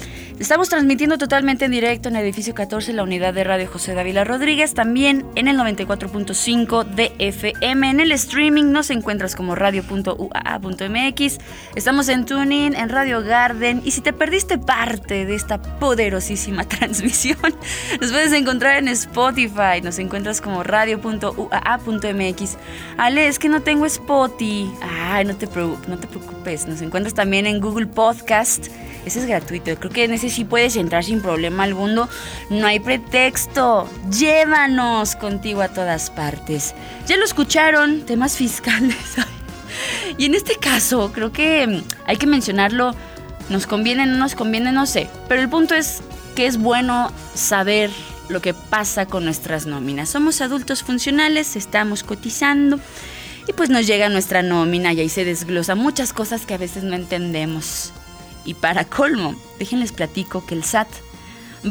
[0.40, 4.24] Estamos transmitiendo totalmente en directo en el edificio 14, la unidad de radio José Dávila
[4.24, 7.90] Rodríguez, también en el 94.5 de FM.
[7.90, 11.38] En el streaming nos encuentras como radio.uaa.mx.
[11.74, 13.82] Estamos en Tuning, en Radio Garden.
[13.84, 17.36] Y si te perdiste parte de esta poderosísima transmisión,
[18.00, 19.82] nos puedes encontrar en Spotify.
[19.84, 22.56] Nos encuentras como radio.uaa.mx.
[22.96, 24.70] Ale, es que no tengo Spotify.
[24.80, 26.66] Ay, no te, no te preocupes.
[26.66, 28.68] Nos encuentras también en Google Podcast.
[29.04, 29.74] Ese es gratuito.
[29.76, 32.08] Creo que en ese sí puedes entrar sin problema alguno.
[32.50, 33.88] No hay pretexto.
[34.10, 36.74] Llévanos contigo a todas partes.
[37.06, 39.16] Ya lo escucharon, temas fiscales.
[40.18, 42.94] y en este caso, creo que mm, hay que mencionarlo.
[43.48, 45.08] Nos conviene, no nos conviene, no sé.
[45.28, 46.02] Pero el punto es
[46.34, 47.90] que es bueno saber
[48.28, 50.08] lo que pasa con nuestras nóminas.
[50.08, 52.78] Somos adultos funcionales, estamos cotizando
[53.48, 56.84] y pues nos llega nuestra nómina y ahí se desglosa muchas cosas que a veces
[56.84, 57.92] no entendemos.
[58.44, 60.88] Y para colmo, déjenles platico que el SAT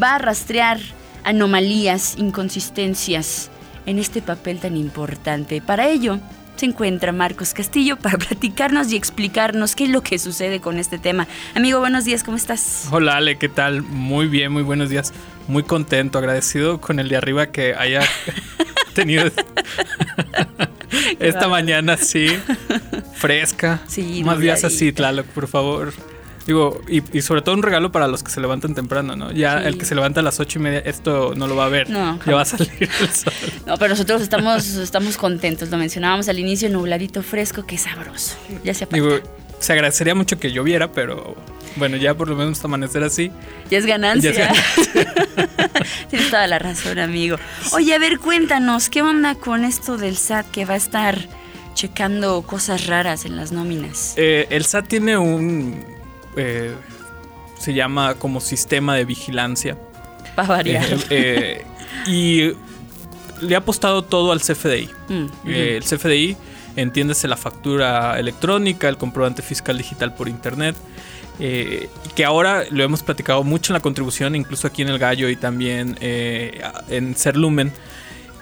[0.01, 0.79] va a rastrear
[1.23, 3.49] anomalías, inconsistencias
[3.85, 5.61] en este papel tan importante.
[5.61, 6.19] Para ello,
[6.55, 10.97] se encuentra Marcos Castillo para platicarnos y explicarnos qué es lo que sucede con este
[10.97, 11.27] tema.
[11.55, 12.87] Amigo, buenos días, ¿cómo estás?
[12.91, 13.81] Hola Ale, ¿qué tal?
[13.81, 15.13] Muy bien, muy buenos días.
[15.47, 18.01] Muy contento, agradecido con el de arriba que haya
[18.93, 19.31] tenido
[21.19, 22.27] esta mañana así,
[23.15, 23.81] fresca.
[23.87, 24.91] Sí, Más días así.
[24.91, 25.93] Tlaloc, por favor.
[26.49, 29.31] Digo, y, y sobre todo un regalo para los que se levantan temprano, ¿no?
[29.31, 29.67] Ya Sí.
[29.67, 31.91] el que se levanta a las ocho y media, esto no lo va a ver.
[31.91, 33.31] No, ya va a salir el sol.
[33.67, 35.69] No, pero nosotros estamos, estamos contentos.
[35.69, 38.35] Lo mencionábamos al inicio, nubladito fresco, qué sabroso.
[38.63, 39.29] Ya se Digo, aparta.
[39.59, 41.35] se agradecería mucho que lloviera, pero
[41.75, 43.31] bueno, ya por lo menos amanecer así.
[43.69, 44.31] Ya es ganancia.
[44.31, 44.51] Ya
[46.09, 47.37] Tienes toda la razón, amigo.
[47.73, 51.19] Oye, a ver, cuéntanos, ¿qué onda con esto del SAT que va a estar
[51.75, 54.13] checando cosas raras en las nóminas?
[54.17, 55.98] Eh, el SAT tiene un.
[56.39, 56.73] Eh,
[57.59, 59.77] se llama como sistema de vigilancia.
[60.35, 60.85] Para variar.
[60.85, 61.65] Eh, eh,
[62.07, 62.51] y
[63.45, 64.89] le ha apostado todo al CFDI.
[65.09, 66.37] Mm, el CFDI,
[66.75, 70.75] entiéndese la factura electrónica, el comprobante fiscal digital por internet.
[71.41, 75.29] eh, que ahora lo hemos platicado mucho en la contribución, incluso aquí en El Gallo
[75.29, 77.71] y también eh, en Serlumen,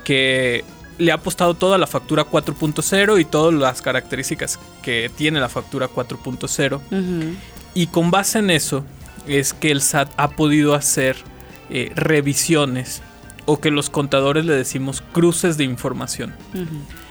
[0.04, 0.64] que
[0.98, 5.88] le ha apostado toda la factura 4.0 y todas las características que tiene la factura
[5.88, 6.76] 4.0.
[6.76, 7.36] Ujú.
[7.78, 8.84] Y con base en eso
[9.28, 11.16] es que el SAT ha podido hacer
[11.70, 13.04] eh, revisiones
[13.46, 16.34] o que los contadores le decimos cruces de información.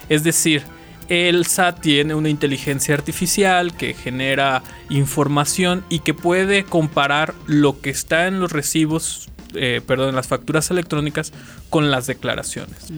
[0.09, 0.65] Es decir,
[1.09, 7.91] el SAT tiene una inteligencia artificial que genera información y que puede comparar lo que
[7.91, 11.33] está en los recibos, eh, perdón, en las facturas electrónicas
[11.71, 12.91] con las declaraciones.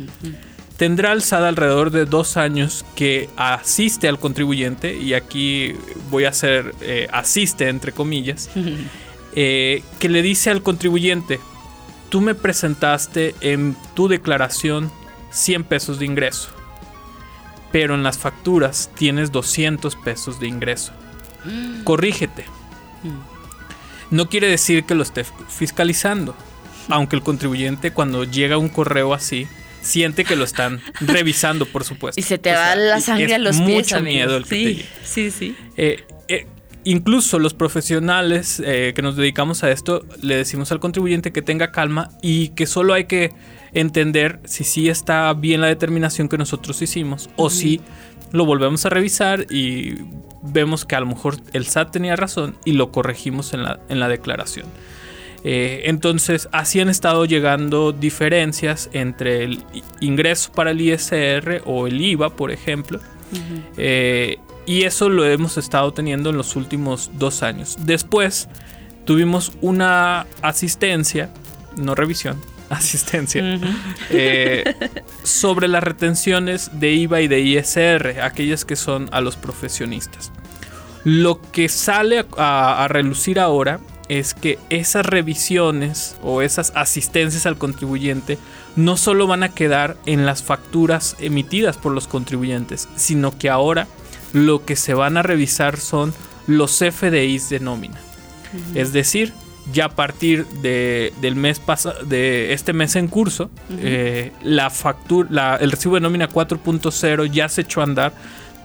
[0.78, 5.74] Tendrá el SAT alrededor de dos años que asiste al contribuyente, y aquí
[6.08, 8.48] voy a hacer eh, asiste entre comillas,
[9.34, 11.40] eh, que le dice al contribuyente,
[12.10, 14.92] tú me presentaste en tu declaración
[15.30, 16.50] 100 pesos de ingreso,
[17.72, 20.92] pero en las facturas tienes 200 pesos de ingreso.
[21.82, 22.44] Corrígete.
[24.12, 26.36] No quiere decir que lo esté fiscalizando,
[26.88, 29.48] aunque el contribuyente cuando llega un correo así
[29.80, 32.20] siente que lo están revisando, por supuesto.
[32.20, 33.68] Y se te O va sea, la sangre a los pies.
[33.68, 34.86] Mucho miedo el que te sí, llegue.
[35.04, 35.56] sí, sí.
[35.76, 36.46] Eh, eh,
[36.84, 41.72] incluso los profesionales eh, que nos dedicamos a esto le decimos al contribuyente que tenga
[41.72, 43.32] calma y que solo hay que
[43.72, 47.80] entender si sí está bien la determinación que nosotros hicimos o si
[48.32, 49.96] lo volvemos a revisar y
[50.42, 54.00] vemos que a lo mejor el SAT tenía razón y lo corregimos en la, en
[54.00, 54.66] la declaración.
[55.44, 59.62] Eh, entonces, así han estado llegando diferencias entre el
[60.00, 62.98] ingreso para el ISR o el IVA, por ejemplo,
[63.76, 67.76] eh, y eso lo hemos estado teniendo en los últimos dos años.
[67.80, 68.48] Después
[69.04, 71.30] tuvimos una asistencia,
[71.76, 73.42] no revisión, asistencia,
[74.10, 74.74] eh,
[75.22, 80.32] sobre las retenciones de IVA y de ISR, aquellas que son a los profesionistas.
[81.04, 83.78] Lo que sale a, a- a relucir ahora
[84.08, 88.38] es que esas revisiones o esas asistencias al contribuyente
[88.76, 93.86] no solo van a quedar en las facturas emitidas por los contribuyentes, sino que ahora
[94.32, 96.14] lo que se van a revisar son
[96.46, 97.98] los FDIs de nómina.
[98.74, 99.32] Es decir,
[99.72, 101.60] ya a partir de, del mes
[102.06, 107.48] de este mes en curso, eh, la factura, la- el recibo de nómina 4.0 ya
[107.50, 108.12] se echó a andar.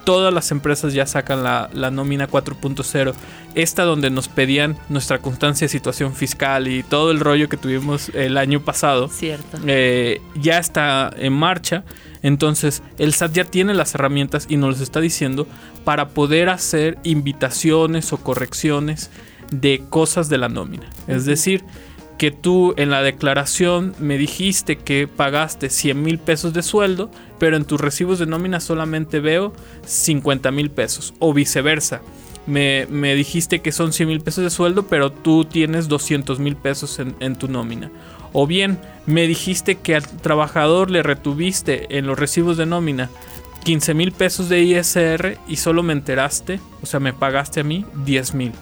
[0.04, 3.14] Todas las empresas ya sacan la, la nómina 4.0.
[3.54, 8.10] Esta donde nos pedían nuestra constancia de situación fiscal y todo el rollo que tuvimos
[8.10, 9.58] el año pasado Cierto.
[9.66, 11.84] eh, ya está en marcha.
[12.22, 15.46] Entonces el SAT ya tiene las herramientas y nos los está diciendo
[15.84, 19.10] para poder hacer invitaciones o correcciones
[19.50, 20.88] de cosas de la nómina.
[21.06, 21.62] Es decir,
[22.18, 27.56] que tú en la declaración me dijiste que pagaste 100 mil pesos de sueldo, pero
[27.56, 29.52] en tus recibos de nómina solamente veo
[29.84, 32.02] 50 mil pesos, o viceversa.
[32.46, 36.56] Me, me dijiste que son 100 mil pesos de sueldo, pero tú tienes 200 mil
[36.56, 37.90] pesos en, en tu nómina.
[38.32, 43.10] O bien, me dijiste que al trabajador le retuviste en los recibos de nómina
[43.64, 47.86] 15 mil pesos de ISR y solo me enteraste, o sea, me pagaste a mí
[48.04, 48.52] 10 mil.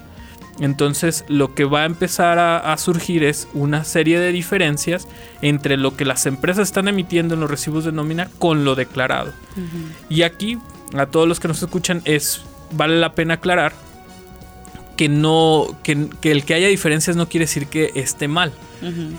[0.61, 5.09] Entonces lo que va a empezar a, a surgir es una serie de diferencias
[5.41, 9.33] entre lo que las empresas están emitiendo en los recibos de nómina con lo declarado.
[10.09, 10.59] Y aquí,
[10.95, 12.43] a todos los que nos escuchan, es
[12.73, 13.73] vale la pena aclarar
[14.97, 18.53] que no que, que el que haya diferencias no quiere decir que esté mal.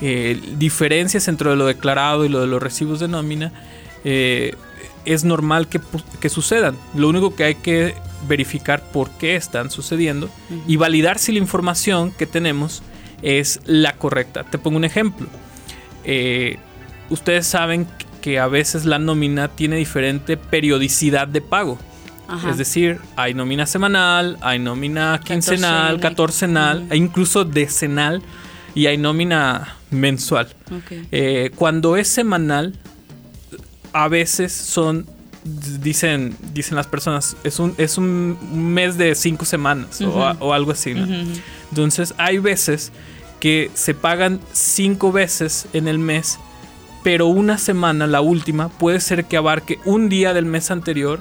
[0.02, 3.50] Eh, diferencias entre lo declarado y lo de los recibos de nómina
[4.04, 4.54] eh,
[5.04, 5.80] es normal que,
[6.20, 6.76] que sucedan.
[6.94, 7.94] Lo único que hay que
[8.28, 10.30] verificar por qué están sucediendo
[10.66, 12.82] y validar si la información que tenemos
[13.22, 14.44] es la correcta.
[14.44, 15.28] Te pongo un ejemplo.
[16.04, 16.58] Eh,
[17.10, 17.86] ustedes saben
[18.20, 21.78] que a veces la nómina tiene diferente periodicidad de pago.
[22.26, 22.50] Ajá.
[22.50, 26.86] Es decir, hay nómina semanal, hay nómina quincenal, Catorcenal.
[26.90, 28.22] e incluso decenal
[28.74, 30.48] y hay nómina mensual.
[31.12, 32.74] Eh, cuando es semanal,
[33.94, 35.06] a veces son,
[35.80, 38.36] dicen, dicen las personas, es un, es un
[38.74, 40.90] mes de cinco semanas o, a- o algo así.
[41.70, 42.92] Entonces hay veces
[43.40, 46.38] que se pagan cinco veces en el mes,
[47.02, 51.20] pero una semana, la última, puede ser que abarque un día del mes anterior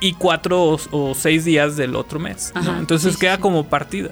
[0.00, 2.52] y cuatro o, o seis días del otro mes.
[2.78, 3.40] Entonces sí, queda sí.
[3.40, 4.10] como partida.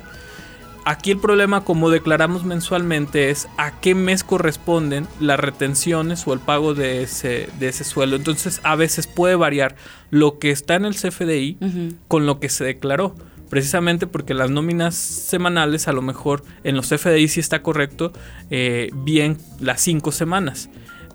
[0.86, 6.40] Aquí el problema, como declaramos mensualmente, es a qué mes corresponden las retenciones o el
[6.40, 8.16] pago de ese, de ese sueldo.
[8.16, 9.76] Entonces, a veces puede variar
[10.10, 13.14] lo que está en el CFDI con lo que se declaró.
[13.48, 18.12] Precisamente porque las nóminas semanales, a lo mejor en los CFDI sí está correcto,
[18.50, 20.68] eh, bien las cinco semanas.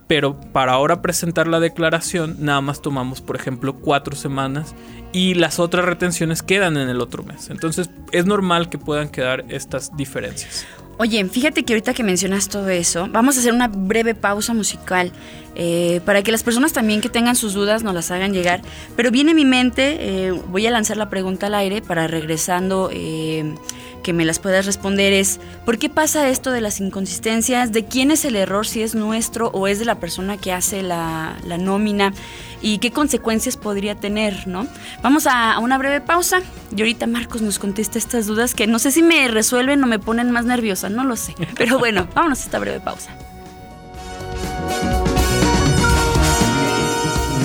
[0.10, 4.74] Pero para ahora presentar la declaración, nada más tomamos, por ejemplo, cuatro semanas
[5.12, 7.52] y las otras retenciones quedan en el otro mes.
[7.52, 10.66] Entonces es normal que puedan quedar estas diferencias.
[10.98, 15.12] Oye, fíjate que ahorita que mencionas todo eso, vamos a hacer una breve pausa musical
[15.54, 18.62] eh, para que las personas también que tengan sus dudas nos las hagan llegar.
[18.96, 23.54] Pero viene mi mente, eh, voy a lanzar la pregunta al aire para regresando eh,
[24.02, 27.72] que me las puedas responder es, ¿por qué pasa esto de las inconsistencias?
[27.72, 28.66] ¿De quién es el error?
[28.66, 32.14] Si es nuestro o es de la persona que hace la, la nómina
[32.62, 34.68] y qué consecuencias podría tener, ¿no?
[35.02, 36.42] Vamos a, a una breve pausa
[36.76, 40.00] y ahorita Marcos nos contesta estas dudas que no sé si me resuelven o me
[40.00, 41.36] ponen más nerviosa, no lo sé.
[41.56, 43.12] Pero bueno, vámonos a esta breve pausa.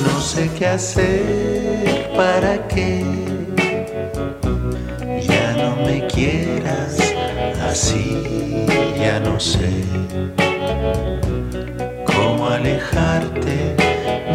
[0.05, 3.23] No sé qué hacer para me
[6.14, 6.96] quieras
[7.68, 8.64] así,
[8.96, 9.70] ya no sé
[12.06, 13.74] cómo alejarte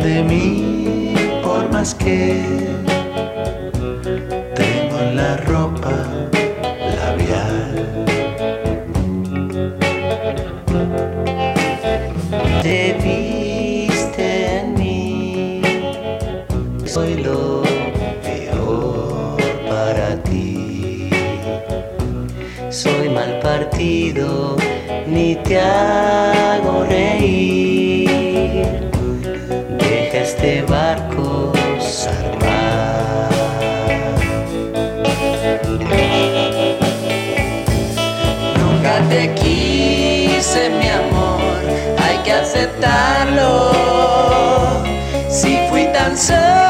[0.04, 2.44] de mí por más que
[25.70, 28.10] hago reír.
[29.78, 33.30] Deja este barco zarpar.
[38.60, 41.60] Nunca te quise, mi amor,
[42.04, 43.72] hay que aceptarlo.
[45.30, 46.69] Si fui tan solo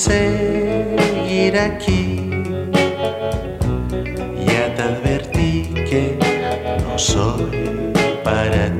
[0.00, 2.30] seguir aquí.
[4.46, 6.18] Ya te advertí que
[6.82, 7.92] no soy
[8.24, 8.70] para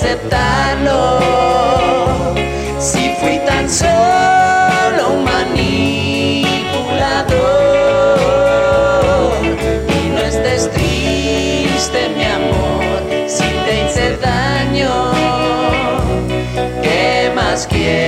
[0.00, 1.20] aceptarlo.
[2.78, 6.46] Si fui tan solo un manipulador.
[9.88, 15.12] Y no estés triste, mi amor, si te hice daño.
[16.82, 17.99] ¿Qué más quieres?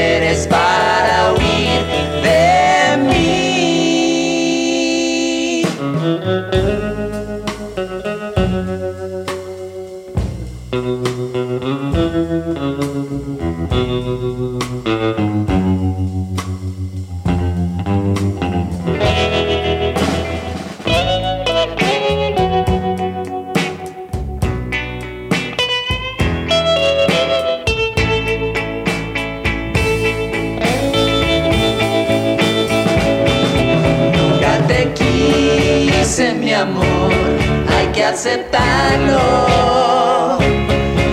[37.93, 39.21] Que aceptarlo.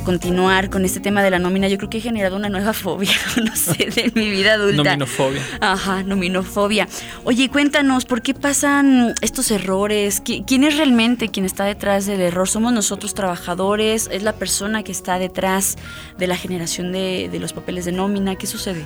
[0.03, 1.67] continuar con este tema de la nómina.
[1.67, 3.11] Yo creo que he generado una nueva fobia,
[3.43, 4.83] no sé, de mi vida adulta.
[4.83, 5.41] Nominofobia.
[5.61, 6.87] Ajá, nominofobia.
[7.23, 10.23] Oye, cuéntanos, ¿por qué pasan estos errores?
[10.23, 12.47] ¿Qui- ¿Quién es realmente quien está detrás del error?
[12.47, 14.09] ¿Somos nosotros trabajadores?
[14.11, 15.77] ¿Es la persona que está detrás
[16.17, 18.35] de la generación de, de los papeles de nómina?
[18.35, 18.85] ¿Qué sucede?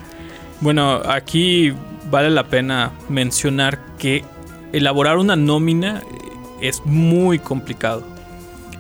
[0.62, 1.74] Bueno, aquí
[2.10, 4.24] vale la pena mencionar que
[4.74, 6.02] elaborar una nómina
[6.62, 8.04] es muy complicado.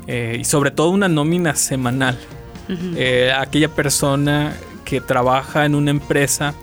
[0.07, 2.17] Eh, y sobre todo una nómina semanal.
[2.95, 4.53] Eh, aquella persona
[4.83, 6.53] que trabaja en una empresa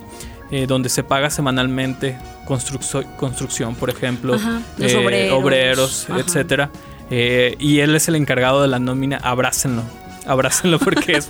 [0.51, 5.33] eh, donde se paga semanalmente construcción, por ejemplo, Ajá, los eh, obreros.
[5.39, 6.69] obreros, etcétera.
[7.09, 9.81] Y él es el encargado de la nómina, abrácenlo.
[10.25, 11.27] Abrácenlo porque es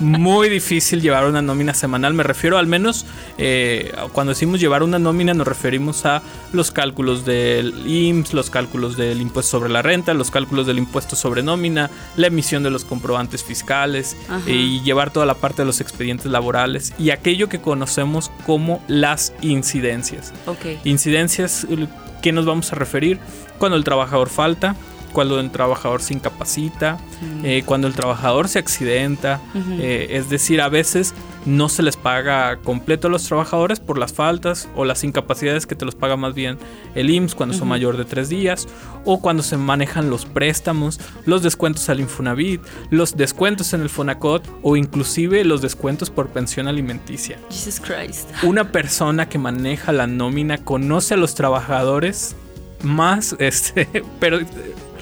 [0.00, 2.14] muy difícil llevar una nómina semanal.
[2.14, 3.06] Me refiero al menos
[3.36, 6.22] eh, cuando decimos llevar una nómina nos referimos a
[6.52, 11.16] los cálculos del IMSS, los cálculos del impuesto sobre la renta, los cálculos del impuesto
[11.16, 14.42] sobre nómina, la emisión de los comprobantes fiscales Ajá.
[14.46, 18.82] eh, y llevar toda la parte de los expedientes laborales y aquello que conocemos como
[18.88, 20.32] las incidencias.
[20.46, 20.84] Ok.
[20.84, 21.66] Incidencias,
[22.22, 23.18] ¿qué nos vamos a referir?
[23.58, 24.76] Cuando el trabajador falta,
[25.12, 26.98] cuando el trabajador se incapacita,
[27.42, 29.40] eh, cuando el trabajador se accidenta.
[29.54, 29.78] Ujú.
[29.80, 31.14] eh, es decir, a veces
[31.46, 35.74] no se les paga completo a los trabajadores por las faltas o las incapacidades que
[35.74, 36.58] te los paga más bien
[36.94, 37.68] el IMSS cuando son Ujú.
[37.70, 38.66] mayor de tres días
[39.04, 44.46] o cuando se manejan los préstamos, los descuentos al Infonavit, los descuentos en el Fonacot
[44.62, 48.28] o inclusive los descuentos por pensión alimenticia Jesus Christ.
[48.42, 52.34] una persona que maneja la nómina conoce a los trabajadores
[52.82, 53.88] más, este,
[54.20, 54.38] pero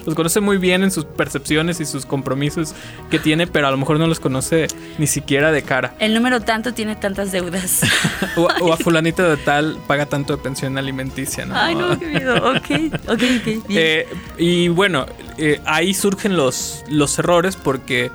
[0.07, 2.75] los conoce muy bien en sus percepciones y sus compromisos
[3.11, 5.95] que tiene, pero a lo mejor no los conoce ni siquiera de cara.
[5.99, 7.83] El número tanto tiene tantas deudas.
[8.37, 11.55] O, o a fulanito de tal paga tanto de pensión alimenticia, ¿no?
[11.57, 12.37] Ay, no, qué miedo.
[12.37, 13.45] Ok, ok, ok.
[13.45, 13.63] Bien.
[13.69, 15.07] Eh, y bueno,
[15.39, 18.11] eh, ahí surgen los, los errores porque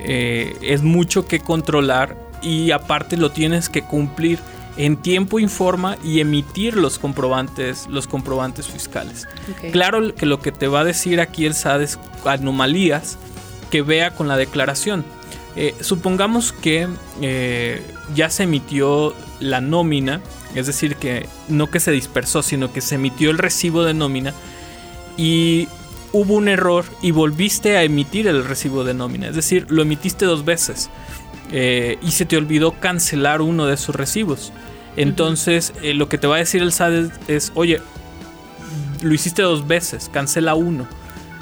[0.00, 4.38] eh, es mucho que controlar y aparte lo tienes que cumplir
[4.76, 9.26] en tiempo y forma y emitir los comprobantes, los comprobantes fiscales.
[9.72, 13.18] Claro que lo que te va a decir aquí el SAT es anomalías
[13.70, 15.04] que vea con la declaración.
[15.56, 16.86] Eh, supongamos que
[17.22, 17.82] eh,
[18.14, 20.20] ya se emitió la nómina,
[20.54, 24.34] es decir, que no que se dispersó, sino que se emitió el recibo de nómina
[25.16, 25.68] y
[26.12, 30.26] hubo un error y volviste a emitir el recibo de nómina, es decir, lo emitiste
[30.26, 30.90] dos veces
[31.52, 34.52] eh, y se te olvidó cancelar uno de esos recibos.
[34.96, 37.80] Entonces, eh, lo que te va a decir el SAT es, es, oye,
[39.02, 40.86] lo hiciste dos veces, cancela uno.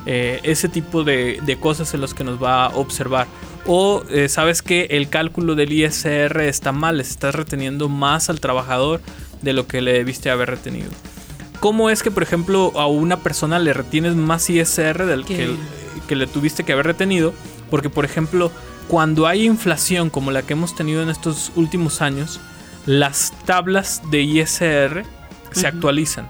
[0.07, 3.26] Eh, ese tipo de, de cosas en los que nos va a observar.
[3.66, 9.00] O eh, sabes que el cálculo del ISR está mal, estás reteniendo más al trabajador
[9.40, 10.90] de lo que le debiste haber retenido.
[11.61, 15.55] ¿Cómo es que, por ejemplo, a una persona le retienes más ISR del que,
[16.07, 17.32] que le tuviste que haber retenido?
[17.70, 18.52] Porque, por ejemplo,
[18.89, 22.41] cuando hay inflación como la que hemos tenido en estos últimos años,
[22.87, 25.05] las tablas de ISR
[25.53, 26.28] se actualizan.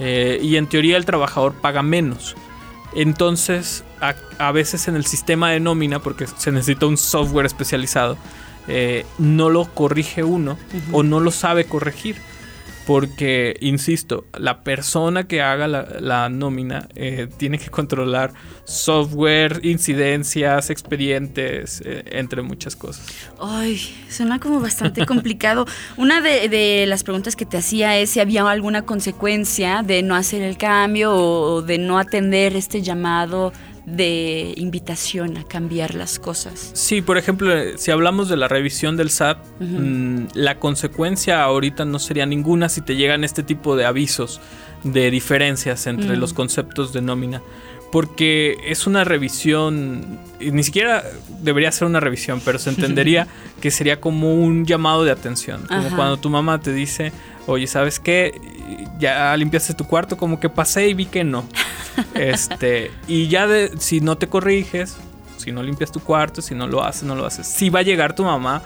[0.00, 2.34] Eh, y en teoría el trabajador paga menos.
[2.94, 8.16] Entonces, a, a veces en el sistema de nómina, porque se necesita un software especializado,
[8.66, 10.56] eh, no lo corrige uno
[10.92, 12.16] o no lo sabe corregir.
[12.86, 18.32] Porque, insisto, la persona que haga la, nómina eh, tiene que controlar
[18.64, 23.06] software, incidencias, expedientes, eh, entre muchas cosas.
[23.40, 23.80] Ay,
[24.10, 25.66] suena como bastante complicado.
[25.96, 30.42] Una de las preguntas que te hacía es si había alguna consecuencia de no hacer
[30.42, 33.52] el cambio o de no atender este llamado
[33.86, 36.70] de invitación a cambiar las cosas.
[36.74, 41.84] Sí, por ejemplo, eh, si hablamos de la revisión del SAT, mm, la consecuencia ahorita
[41.84, 44.40] no sería ninguna si te llegan este tipo de avisos
[44.84, 47.42] de diferencias entre los conceptos de nómina.
[47.92, 51.04] Porque es una revisión, y ni siquiera
[51.40, 53.28] debería ser una revisión, pero se entendería
[53.60, 55.62] que sería como un llamado de atención.
[55.68, 55.96] Como Ajá.
[55.96, 57.12] cuando tu mamá te dice,
[57.46, 58.40] oye, ¿sabes qué?
[58.98, 61.44] Ya limpiaste tu cuarto, como que pasé y vi que no.
[62.14, 64.96] este, y ya de, si no te corriges,
[65.36, 67.46] si no limpias tu cuarto, si no lo haces, no lo haces.
[67.46, 68.62] Si va a llegar tu mamá,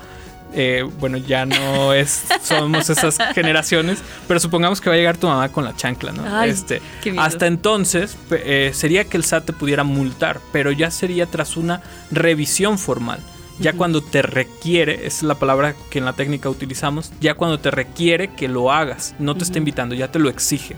[0.55, 5.27] eh, bueno, ya no es, somos esas generaciones, pero supongamos que va a llegar tu
[5.27, 6.25] mamá con la chancla, ¿no?
[6.27, 6.81] Ay, este,
[7.19, 11.83] hasta entonces eh, sería que el SAT te pudiera multar, pero ya sería tras una
[12.11, 13.21] revisión formal.
[13.61, 17.59] Ya cuando te requiere, esa es la palabra que en la técnica utilizamos, ya cuando
[17.59, 19.59] te requiere que lo hagas, no te está Ujú.
[19.61, 20.77] invitando, ya te lo exige.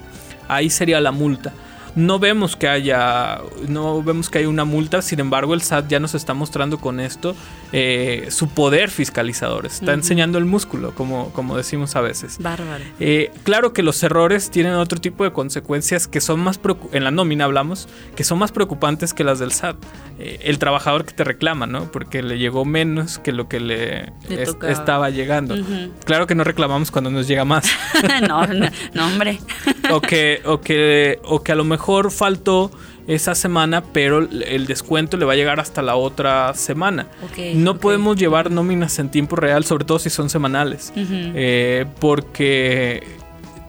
[0.49, 1.53] Ahí sería la multa.
[1.97, 6.01] No vemos que haya, no vemos que haya una multa, sin embargo el SAT ya
[6.01, 7.35] nos está mostrando con esto
[7.73, 12.39] eh, su poder fiscalizador, está enseñando el músculo, como, como decimos a veces.
[12.39, 12.85] Bárbaro.
[13.01, 16.61] Eh, claro que los errores tienen otro tipo de consecuencias que son más
[16.93, 19.77] en la nómina hablamos que son más preocupantes que las del SAT.
[20.19, 21.91] Eh, el trabajador que te reclama, ¿no?
[21.91, 24.73] Porque le llegó menos que lo que le, Le es- tocaba.
[24.73, 25.57] estaba llegando.
[26.05, 27.67] Claro que no reclamamos cuando nos llega más.
[28.29, 29.41] no, no, no, hombre.
[29.93, 32.71] o que o que o que a lo mejor faltó
[33.07, 37.09] esa semana, pero el descuento le va a llegar hasta la otra semana.
[37.55, 43.03] No podemos llevar nóminas en tiempo real, sobre todo si son semanales, eh, porque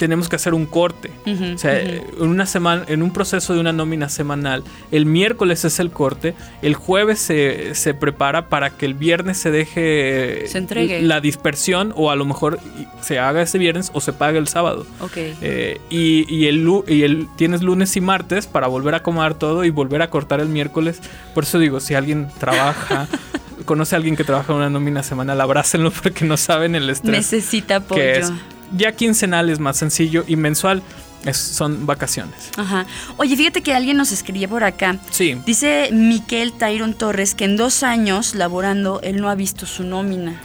[0.02, 1.12] tenemos que hacer un corte.
[1.54, 5.80] O sea, en una semana, en un proceso de una nómina semanal, el miércoles es
[5.80, 6.34] el corte,
[6.64, 11.04] el jueves se, se prepara para que el viernes se deje Se entregue.
[11.04, 12.58] la dispersión o a lo mejor
[13.02, 14.88] se haga ese viernes o se pague el sábado.
[15.02, 15.18] Ok.
[15.18, 19.66] Eh, y, y el, y el tienes lunes y martes para volver a acomodar todo
[19.66, 21.00] y volver a cortar el miércoles.
[21.36, 23.08] Por eso digo, si alguien trabaja,
[23.66, 27.12] conoce a alguien que trabaja en una nómina semanal, abrácenlo porque no saben el estrés
[27.32, 28.02] Necesita apoyo.
[28.02, 28.32] que es.
[28.76, 30.82] Ya quincenal es más sencillo y mensual
[31.26, 32.52] es- son vacaciones.
[32.58, 32.86] Ajá.
[33.18, 34.98] Oye, fíjate que alguien nos escribía por acá.
[35.12, 35.38] Sí.
[35.46, 40.40] Dice Miquel Tyron Torres que en dos años laborando él no ha visto su nómina.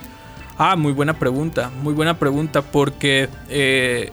[0.59, 4.11] Ah, muy buena pregunta, muy buena pregunta porque eh,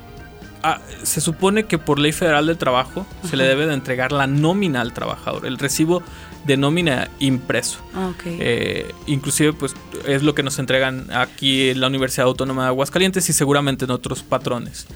[0.62, 4.28] ah, se supone que por ley federal del trabajo se le debe de entregar la
[4.28, 6.04] nómina al trabajador, el recibo
[6.46, 7.80] de nómina impreso.
[7.94, 8.24] Ah, ok.
[8.26, 9.74] Eh, inclusive pues
[10.06, 13.92] es lo que nos entregan aquí en la Universidad Autónoma de Aguascalientes y seguramente en
[13.92, 14.88] otros patrones.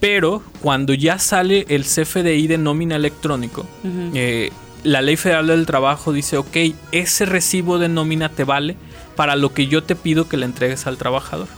[0.00, 3.66] Pero cuando ya sale el CFDI de nómina electrónico,
[4.14, 4.50] eh,
[4.82, 6.56] la ley federal del trabajo dice, ok,
[6.92, 8.76] ese recibo de nómina te vale
[9.16, 11.48] para lo que yo te pido que le entregues al trabajador.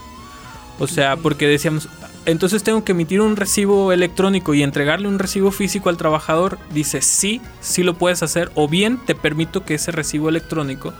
[0.79, 1.89] O sea, porque decíamos,
[2.27, 6.59] entonces tengo que emitir un recibo electrónico y entregarle un recibo físico al trabajador.
[6.73, 8.51] Dice, sí, sí lo puedes hacer.
[8.53, 10.93] O bien te permito que ese recibo electrónico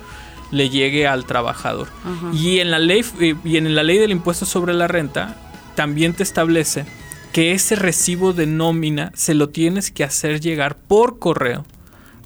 [0.51, 1.89] le llegue al trabajador.
[2.05, 2.31] Ajá.
[2.33, 5.35] Y en la ley eh, y en la ley del impuesto sobre la renta
[5.75, 6.85] también te establece
[7.33, 11.65] que ese recibo de nómina se lo tienes que hacer llegar por correo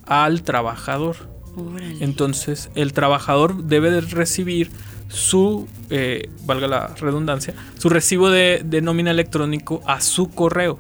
[0.06, 1.16] al trabajador.
[1.56, 1.98] Órale.
[2.02, 4.70] Entonces el trabajador debe de recibir
[5.12, 10.80] su, eh, valga la redundancia, su recibo de, de nómina electrónico a su correo.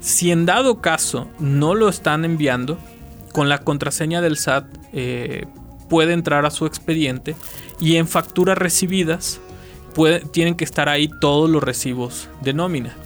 [0.00, 2.78] Si en dado caso no lo están enviando,
[3.32, 5.46] con la contraseña del SAT eh,
[5.88, 7.34] puede entrar a su expediente
[7.80, 9.40] y en facturas recibidas
[9.94, 12.96] puede- tienen que estar ahí todos los recibos de nómina.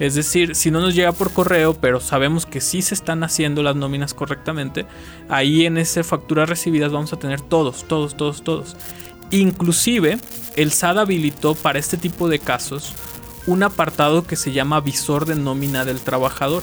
[0.00, 3.62] Es decir, si no nos llega por correo, pero sabemos que sí se están haciendo
[3.62, 4.86] las nóminas correctamente,
[5.28, 8.76] ahí en esa factura recibidas vamos a tener todos, todos, todos, todos.
[9.30, 10.18] Inclusive,
[10.56, 12.94] el SAT habilitó para este tipo de casos
[13.46, 16.62] un apartado que se llama visor de nómina del trabajador,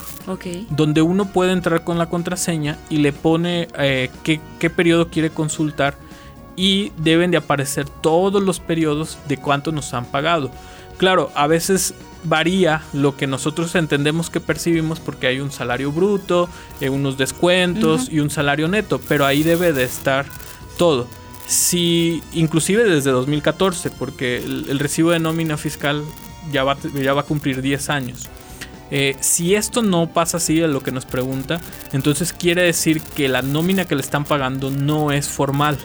[0.69, 5.31] donde uno puede entrar con la contraseña y le pone eh, qué, qué periodo quiere
[5.31, 5.97] consultar
[6.55, 10.51] y deben de aparecer todos los periodos de cuánto nos han pagado.
[10.97, 16.49] Claro, a veces varía lo que nosotros entendemos que percibimos porque hay un salario bruto,
[16.81, 20.25] eh, unos descuentos y un salario neto, pero ahí debe de estar
[20.77, 21.07] todo.
[21.47, 26.03] Si inclusive desde 2014, porque el, recibo de nómina fiscal
[26.51, 28.29] ya va, a cumplir 10 años.
[28.91, 31.59] Eh, si esto no pasa así a lo que nos pregunta,
[31.91, 35.77] entonces quiere decir que la nómina que le están pagando no es formal.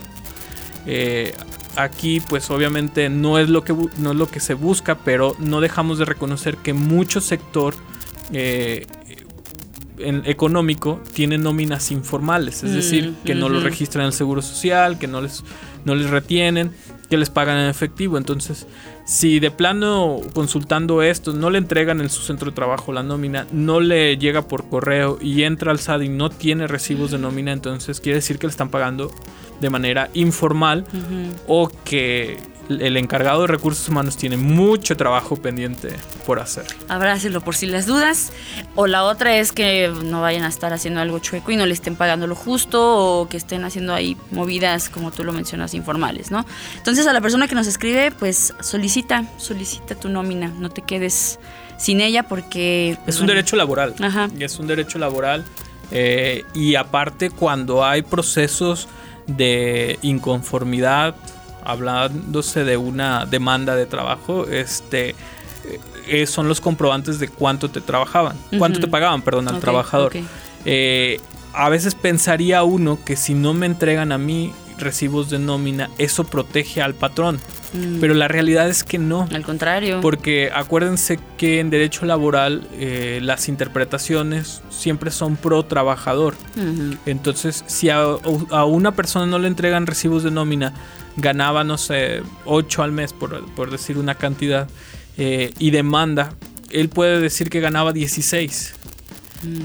[0.86, 1.34] Eh,
[1.76, 5.60] aquí pues obviamente no es lo que, no es lo que se busca, pero no
[5.60, 7.74] dejamos de reconocer que mucho sector
[8.32, 8.86] eh,
[10.02, 13.60] en- económico tiene nóminas informales, es Mm, decir, que no ujú.
[13.60, 15.44] registran en el Seguro Social, que no les,
[15.84, 16.70] no les retienen,
[17.08, 18.18] que les pagan en efectivo.
[18.18, 18.66] Entonces,
[19.04, 23.46] si de plano consultando esto no le entregan en su centro de trabajo la nómina,
[23.52, 27.52] no le llega por correo y entra al SAT y no tiene recibos de nómina,
[27.52, 29.10] entonces quiere decir que le están pagando
[29.60, 30.84] de manera informal
[31.48, 32.38] o que
[32.70, 35.90] el encargado de recursos humanos tiene mucho trabajo pendiente
[36.24, 36.64] por hacer.
[36.88, 38.32] Abrácelo por si las dudas.
[38.76, 41.74] O la otra es que no vayan a estar haciendo algo chueco y no le
[41.74, 42.80] estén pagando lo justo
[43.22, 46.46] o que estén haciendo ahí movidas, como tú lo mencionas, informales, ¿no?
[46.76, 50.48] Entonces a la persona que nos escribe, pues solicita, solicita tu nómina.
[50.48, 51.38] No te quedes
[51.76, 52.96] sin ella porque...
[53.04, 53.94] pues, Es un bueno, derecho laboral.
[54.00, 54.28] Ajá.
[54.38, 55.44] Es un derecho laboral.
[55.90, 58.86] eh, y aparte, cuando hay procesos
[59.26, 61.14] de inconformidad,
[61.64, 65.14] hablándose de una demanda de trabajo, este
[66.06, 70.12] eh, son los comprobantes de cuánto te trabajaban, cuánto te pagaban, perdón, al trabajador.
[70.64, 71.20] Eh,
[71.52, 76.24] a veces pensaría uno que si no me entregan a mí recibos de nómina, eso
[76.24, 77.38] protege al patrón.
[77.72, 78.00] Mm.
[78.00, 79.28] Pero la realidad es que no.
[79.32, 80.00] Al contrario.
[80.00, 86.34] Porque acuérdense que en derecho laboral eh, las interpretaciones siempre son pro trabajador.
[87.06, 88.00] Entonces, si a,
[88.50, 90.72] a una persona no le entregan recibos de nómina,
[91.16, 94.68] ganaba, no sé, 8 al mes, por, por decir una cantidad,
[95.16, 96.34] eh, y demanda,
[96.70, 98.74] él puede decir que ganaba 16.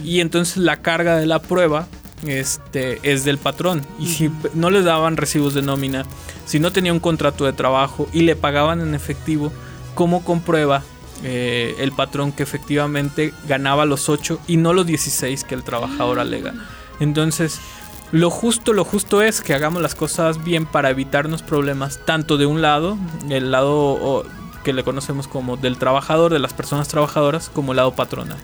[0.03, 1.87] Y entonces la carga de la prueba
[2.25, 3.85] este, es del patrón.
[3.99, 6.05] Y si no le daban recibos de nómina,
[6.45, 9.51] si no tenía un contrato de trabajo y le pagaban en efectivo,
[9.93, 10.83] ¿cómo comprueba
[11.23, 16.19] eh, el patrón que efectivamente ganaba los 8 y no los 16 que el trabajador
[16.19, 16.53] alega?
[16.99, 17.59] Entonces,
[18.15, 22.45] lo justo, lo justo es que hagamos las cosas bien para evitarnos problemas, tanto de
[22.45, 22.97] un lado,
[23.29, 24.23] el lado
[24.65, 28.37] que le conocemos como del trabajador, de las personas trabajadoras, como lado patronal.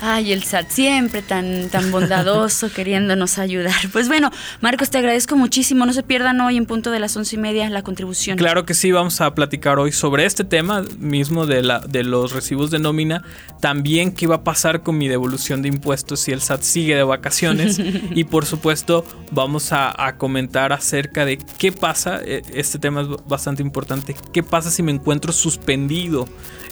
[0.00, 3.74] Ay, el SAT siempre tan, tan bondadoso queriéndonos ayudar.
[3.92, 5.86] Pues bueno, Marcos, te agradezco muchísimo.
[5.86, 8.36] No se pierdan hoy en punto de las once y media la contribución.
[8.38, 12.32] Claro que sí, vamos a platicar hoy sobre este tema mismo de, la, de los
[12.32, 13.22] recibos de nómina.
[13.60, 17.04] También qué va a pasar con mi devolución de impuestos si el SAT sigue de
[17.04, 17.80] vacaciones.
[18.10, 23.08] y por supuesto vamos a, a comentar acerca de qué pasa, eh, este tema es
[23.28, 25.67] bastante importante, qué pasa si me encuentro suspendido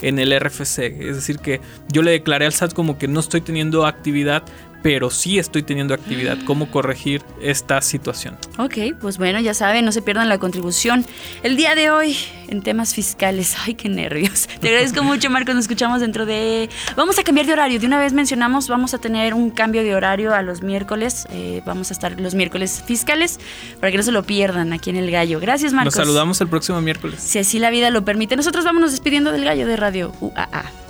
[0.03, 0.78] en el RFC.
[1.01, 4.42] Es decir, que yo le declaré al SAT como que no estoy teniendo actividad,
[4.87, 6.39] pero sí estoy teniendo actividad.
[6.45, 8.39] ¿Cómo corregir esta situación?
[8.57, 11.05] Ok, pues bueno, ya saben, no se pierdan la contribución.
[11.43, 12.16] El día de hoy
[12.47, 13.57] en temas fiscales.
[13.66, 14.47] Ay, qué nervios.
[14.61, 15.57] Te agradezco mucho, Marcos.
[15.57, 16.70] Nos escuchamos dentro de...
[16.95, 17.80] Vamos a cambiar de horario.
[17.80, 21.26] De una vez mencionamos, vamos a tener un cambio de horario a los miércoles.
[21.32, 23.41] Eh, vamos a estar los miércoles fiscales
[23.80, 25.41] para que no se lo pierdan aquí en El Gallo.
[25.41, 25.97] Gracias, Marcos.
[25.97, 27.20] Nos saludamos el próximo miércoles.
[27.20, 28.37] Si así la vida lo permite.
[28.37, 30.86] Nosotros vámonos despidiendo del Gallo de Radio UAA.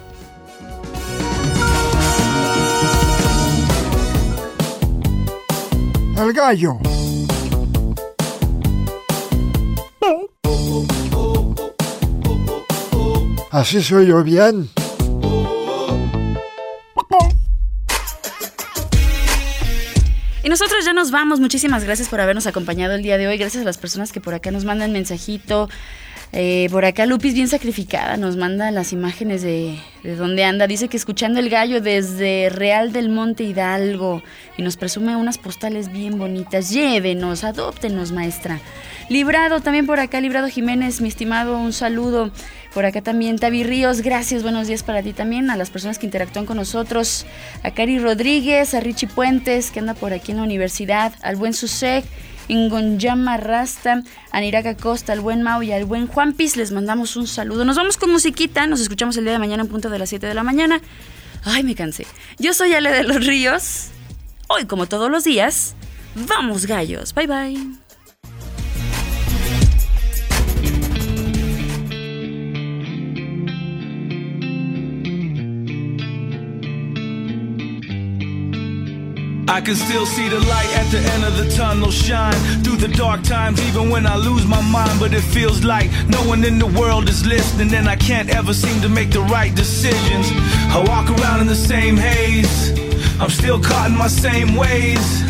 [6.18, 6.78] El gallo.
[13.50, 14.70] Así soy yo bien.
[20.42, 21.40] Y nosotros ya nos vamos.
[21.40, 23.36] Muchísimas gracias por habernos acompañado el día de hoy.
[23.36, 25.68] Gracias a las personas que por acá nos mandan mensajito.
[26.32, 30.66] Eh, por acá Lupis bien sacrificada nos manda las imágenes de, de dónde anda.
[30.66, 34.22] Dice que escuchando el gallo desde Real del Monte Hidalgo
[34.58, 36.70] y nos presume unas postales bien bonitas.
[36.70, 38.60] Llévenos, adóptenos, maestra.
[39.08, 42.32] Librado también por acá, Librado Jiménez, mi estimado, un saludo.
[42.74, 46.04] Por acá también Tavi Ríos, gracias, buenos días para ti también, a las personas que
[46.04, 47.24] interactúan con nosotros,
[47.62, 51.54] a Cari Rodríguez, a Richie Puentes, que anda por aquí en la universidad, al buen
[51.54, 52.04] Susek,
[52.48, 57.16] Ingonyama Rasta, a Niraka Costa, al buen Mau y al buen Juan Pis, les mandamos
[57.16, 57.64] un saludo.
[57.64, 60.26] Nos vamos con musiquita, nos escuchamos el día de mañana en punto de las 7
[60.26, 60.80] de la mañana.
[61.44, 62.06] Ay, me cansé.
[62.38, 63.88] Yo soy Ale de los Ríos.
[64.48, 65.74] Hoy, como todos los días,
[66.14, 67.14] vamos gallos.
[67.14, 67.85] Bye bye.
[79.48, 82.88] I can still see the light at the end of the tunnel shine through the
[82.88, 84.98] dark times, even when I lose my mind.
[84.98, 88.52] But it feels like no one in the world is listening, and I can't ever
[88.52, 90.26] seem to make the right decisions.
[90.74, 92.70] I walk around in the same haze,
[93.20, 95.22] I'm still caught in my same ways.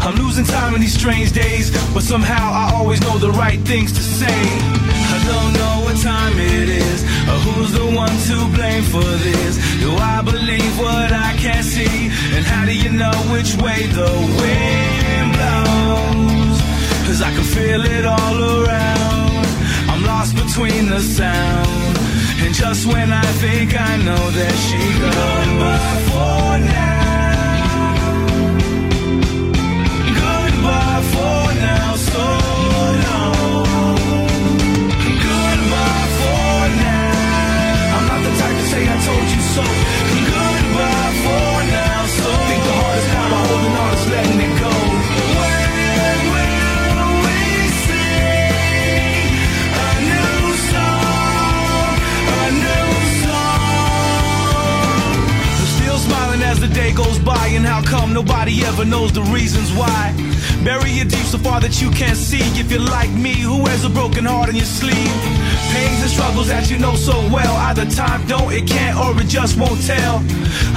[0.00, 3.92] I'm losing time in these strange days, but somehow I always know the right things
[3.92, 4.26] to say.
[4.28, 9.56] I don't know what time it is, or who's the one to blame for this.
[9.80, 12.08] Do I believe what I can't see?
[12.34, 16.58] And how do you know which way the wind blows?
[17.06, 19.46] Cause I can feel it all around.
[19.90, 21.98] I'm lost between the sound.
[22.42, 27.01] And just when I think I know that she goes Goodbye for now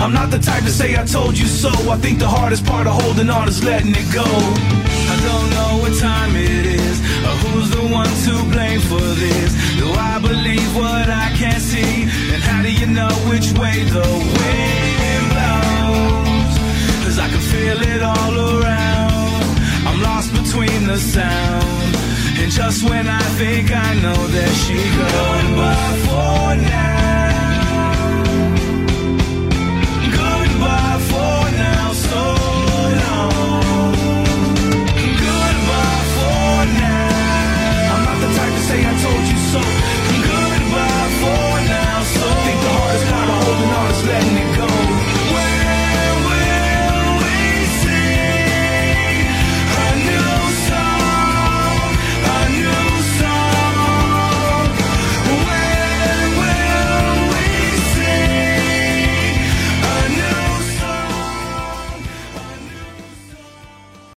[0.05, 1.69] I'm not the type to say I told you so.
[1.89, 4.21] I think the hardest part of holding on is letting it go.
[4.21, 9.49] I don't know what time it is, or who's the one to blame for this.
[9.81, 12.03] Do I believe what I can't see?
[12.33, 16.53] And how do you know which way the wind blows?
[17.03, 19.41] Cause I can feel it all around.
[19.87, 21.95] I'm lost between the sound.
[22.37, 27.04] And just when I think I know that she goes Goodbye for now